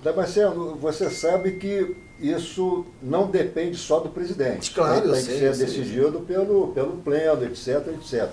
[0.02, 4.70] Damasceno, você sabe que isso não depende só do presidente.
[4.72, 8.28] Claro, tem que ser decidido pelo, pelo pleno, etc, etc.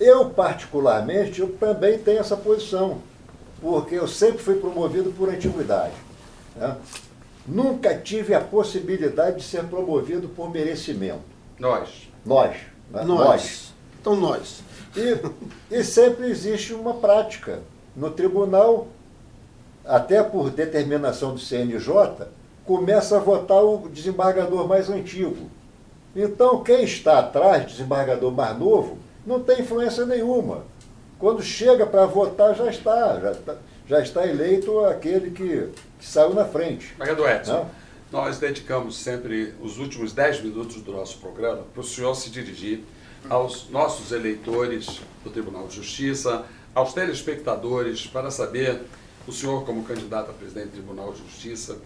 [0.00, 2.98] Eu, particularmente, eu também tenho essa posição,
[3.60, 5.94] porque eu sempre fui promovido por antiguidade.
[6.56, 6.76] Né?
[7.46, 11.22] Nunca tive a possibilidade de ser promovido por merecimento.
[11.58, 12.08] Nós.
[12.24, 12.56] Nós.
[12.90, 13.04] Né?
[13.04, 13.06] Nós.
[13.06, 13.74] nós.
[14.00, 14.62] Então nós.
[14.96, 17.60] E, e sempre existe uma prática.
[17.96, 18.88] No tribunal,
[19.84, 22.28] até por determinação do CNJ,
[22.64, 25.50] começa a votar o desembargador mais antigo.
[26.14, 30.64] Então, quem está atrás, desembargador mais novo, não tem influência nenhuma.
[31.18, 33.56] Quando chega para votar, já está, já está,
[33.90, 35.68] já está eleito aquele que,
[35.98, 36.94] que saiu na frente.
[36.96, 37.70] Marcado Edson, Não?
[38.12, 42.84] nós dedicamos sempre os últimos 10 minutos do nosso programa para o senhor se dirigir
[43.28, 48.80] aos nossos eleitores do Tribunal de Justiça, aos telespectadores, para saber,
[49.26, 51.78] o senhor como candidato a presidente do Tribunal de Justiça,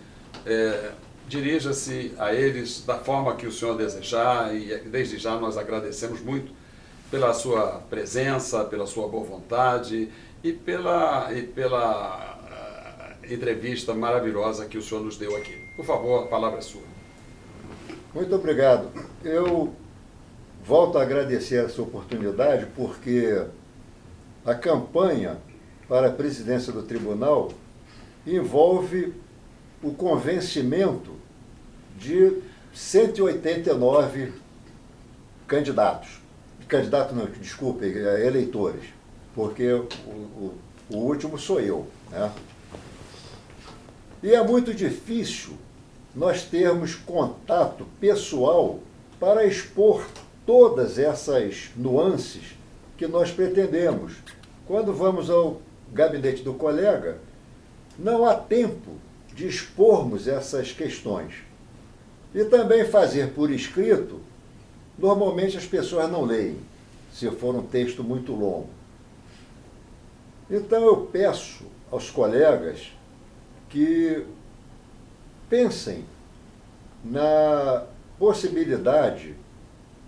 [0.45, 0.91] é,
[1.27, 6.53] dirija-se a eles da forma que o senhor desejar e desde já nós agradecemos muito
[7.11, 10.11] pela sua presença, pela sua boa vontade
[10.45, 12.39] e pela, e pela
[13.23, 15.57] uh, entrevista maravilhosa que o senhor nos deu aqui.
[15.75, 16.83] Por favor, a palavra é sua.
[18.13, 18.91] Muito obrigado.
[19.25, 19.75] Eu
[20.63, 23.43] volto a agradecer essa oportunidade porque
[24.45, 25.39] a campanha
[25.89, 27.51] para a presidência do tribunal
[28.27, 29.15] envolve
[29.83, 31.13] o convencimento
[31.97, 32.43] de
[32.75, 34.35] 189
[35.47, 36.21] candidatos.
[36.69, 38.85] Candidato não, desculpe, é, eleitores
[39.35, 40.55] porque o, o,
[40.91, 41.87] o último sou eu.
[42.11, 42.31] Né?
[44.23, 45.55] E é muito difícil
[46.15, 48.79] nós termos contato pessoal
[49.19, 50.07] para expor
[50.47, 52.55] todas essas nuances
[52.97, 54.15] que nós pretendemos.
[54.67, 55.61] Quando vamos ao
[55.93, 57.19] gabinete do colega,
[57.99, 58.93] não há tempo
[59.35, 61.35] de expormos essas questões.
[62.35, 64.21] E também fazer por escrito,
[64.99, 66.57] normalmente as pessoas não leem,
[67.13, 68.69] se for um texto muito longo.
[70.51, 72.93] Então eu peço aos colegas
[73.69, 74.27] que
[75.49, 76.05] pensem
[77.05, 77.85] na
[78.19, 79.35] possibilidade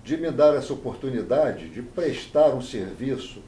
[0.05, 3.43] de me dar essa oportunidade de prestar um serviço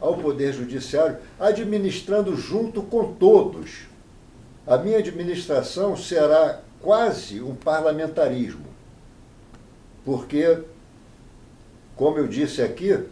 [0.00, 3.86] ao Poder Judiciário, administrando junto com todos.
[4.66, 8.66] A minha administração será quase um parlamentarismo,
[10.04, 10.58] porque,
[11.94, 13.04] como eu disse aqui,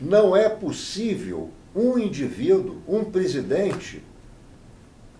[0.00, 4.02] não é possível um indivíduo, um presidente,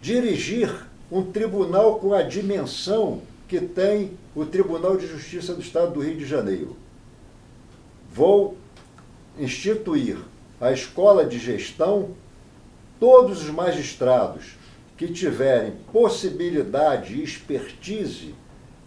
[0.01, 6.01] dirigir um tribunal com a dimensão que tem o Tribunal de Justiça do Estado do
[6.01, 6.77] Rio de Janeiro.
[8.13, 8.57] Vou
[9.39, 10.19] instituir
[10.61, 12.11] a escola de gestão,
[12.99, 14.57] todos os magistrados
[14.97, 18.35] que tiverem possibilidade e expertise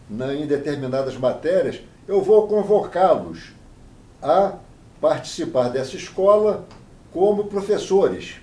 [0.10, 3.52] em determinadas matérias, eu vou convocá-los
[4.22, 4.58] a
[5.02, 6.66] participar dessa escola
[7.12, 8.36] como professores.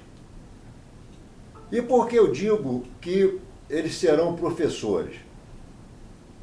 [1.70, 5.16] E por que eu digo que eles serão professores?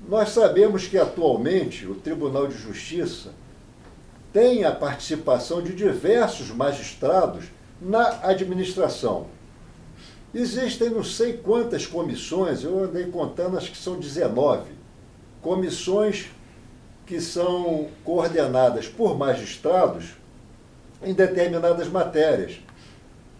[0.08, 3.34] Nós sabemos que atualmente o Tribunal de Justiça
[4.34, 7.46] tem a participação de diversos magistrados
[7.82, 9.28] na administração.
[10.34, 14.82] Existem não sei quantas comissões, eu andei contando, acho que são 19
[15.42, 16.28] comissões
[17.06, 20.14] que são coordenadas por magistrados
[21.04, 22.60] em determinadas matérias.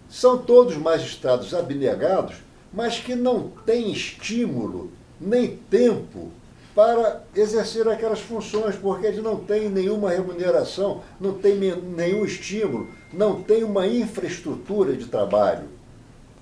[0.10, 2.36] São todos magistrados abnegados,
[2.74, 6.32] mas que não têm estímulo nem tempo
[6.74, 13.44] para exercer aquelas funções, porque eles não têm nenhuma remuneração, não têm nenhum estímulo, não
[13.44, 15.66] têm uma infraestrutura de trabalho.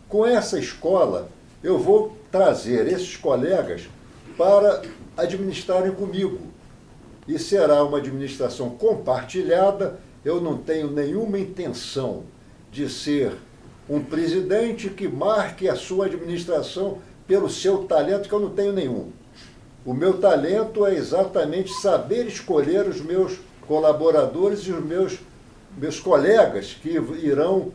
[0.08, 1.30] Com essa escola,
[1.64, 3.90] eu vou trazer esses colegas
[4.38, 4.82] para
[5.18, 6.40] administrarem comigo.
[7.28, 10.00] E será uma administração compartilhada.
[10.24, 12.24] Eu não tenho nenhuma intenção
[12.72, 13.34] de ser
[13.90, 19.12] um presidente que marque a sua administração pelo seu talento, que eu não tenho nenhum.
[19.86, 25.20] O meu talento é exatamente saber escolher os meus colaboradores e os meus,
[25.78, 27.72] meus colegas que irão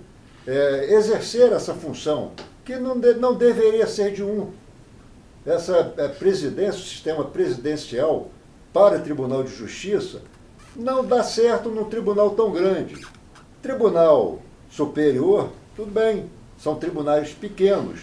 [0.47, 2.33] é, exercer essa função,
[2.65, 4.51] que não, de, não deveria ser de um.
[5.47, 8.31] Essa é, presidência, o sistema presidencial
[8.73, 10.23] para o Tribunal de Justiça,
[10.77, 13.07] não dá certo num tribunal tão grande.
[13.63, 18.01] Tribunal superior, tudo bem, são tribunais pequenos,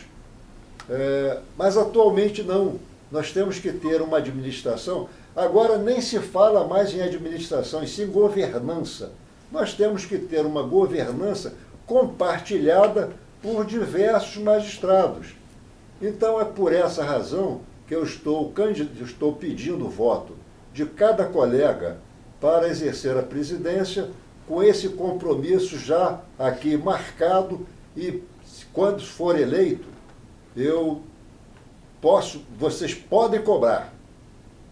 [0.90, 2.80] é, mas atualmente não.
[3.12, 5.10] Nós temos que ter uma administração.
[5.36, 9.12] Agora nem se fala mais em administração, e sim governança.
[9.52, 11.54] Nós temos que ter uma governança
[11.86, 13.10] compartilhada
[13.42, 15.36] por diversos magistrados.
[16.02, 18.54] Então é por essa razão que eu estou,
[19.02, 20.36] estou pedindo voto
[20.74, 21.98] de cada colega
[22.42, 24.10] para exercer a presidência
[24.48, 27.66] com esse compromisso já aqui marcado
[27.96, 28.24] e
[28.74, 29.88] quando for eleito,
[30.56, 31.02] eu
[32.02, 33.94] posso, vocês podem cobrar.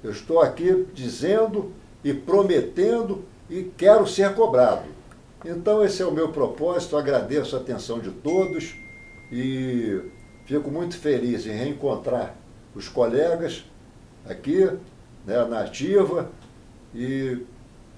[0.03, 1.72] Eu estou aqui dizendo
[2.03, 4.86] e prometendo e quero ser cobrado.
[5.45, 6.97] Então, esse é o meu propósito.
[6.97, 8.76] Agradeço a atenção de todos
[9.32, 10.01] e
[10.45, 12.36] fico muito feliz em reencontrar
[12.76, 13.65] os colegas
[14.26, 14.65] aqui
[15.26, 16.30] né, na ativa
[16.93, 17.45] e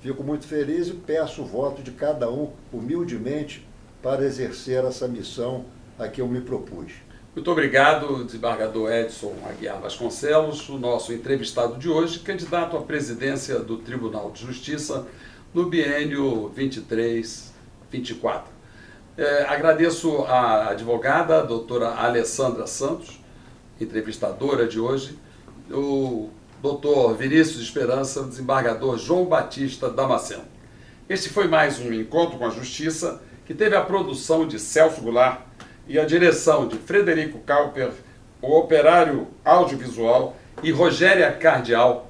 [0.02, 3.68] fico muito feliz e peço o voto de cada um humildemente
[4.02, 5.66] para exercer essa missão
[5.97, 6.93] a que eu me propus.
[7.34, 13.78] Muito obrigado, desembargador Edson Aguiar Vasconcelos, o nosso entrevistado de hoje, candidato à presidência do
[13.78, 15.08] Tribunal de Justiça
[15.54, 18.43] no biênio 23-24.
[19.18, 23.22] É, agradeço à advogada, a doutora Alessandra Santos,
[23.80, 25.18] entrevistadora de hoje,
[25.70, 26.30] o
[26.62, 30.43] doutor Vinícius Esperança, desembargador João Batista Damasceno.
[31.09, 35.39] Este foi mais um Encontro com a Justiça, que teve a produção de Celso Goulart
[35.88, 37.89] e a direção de Frederico Kauper,
[38.39, 42.07] o operário audiovisual, e Rogéria Cardial,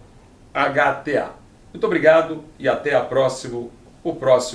[0.54, 1.32] HTA.
[1.72, 3.72] Muito obrigado e até a próximo,
[4.04, 4.50] o próximo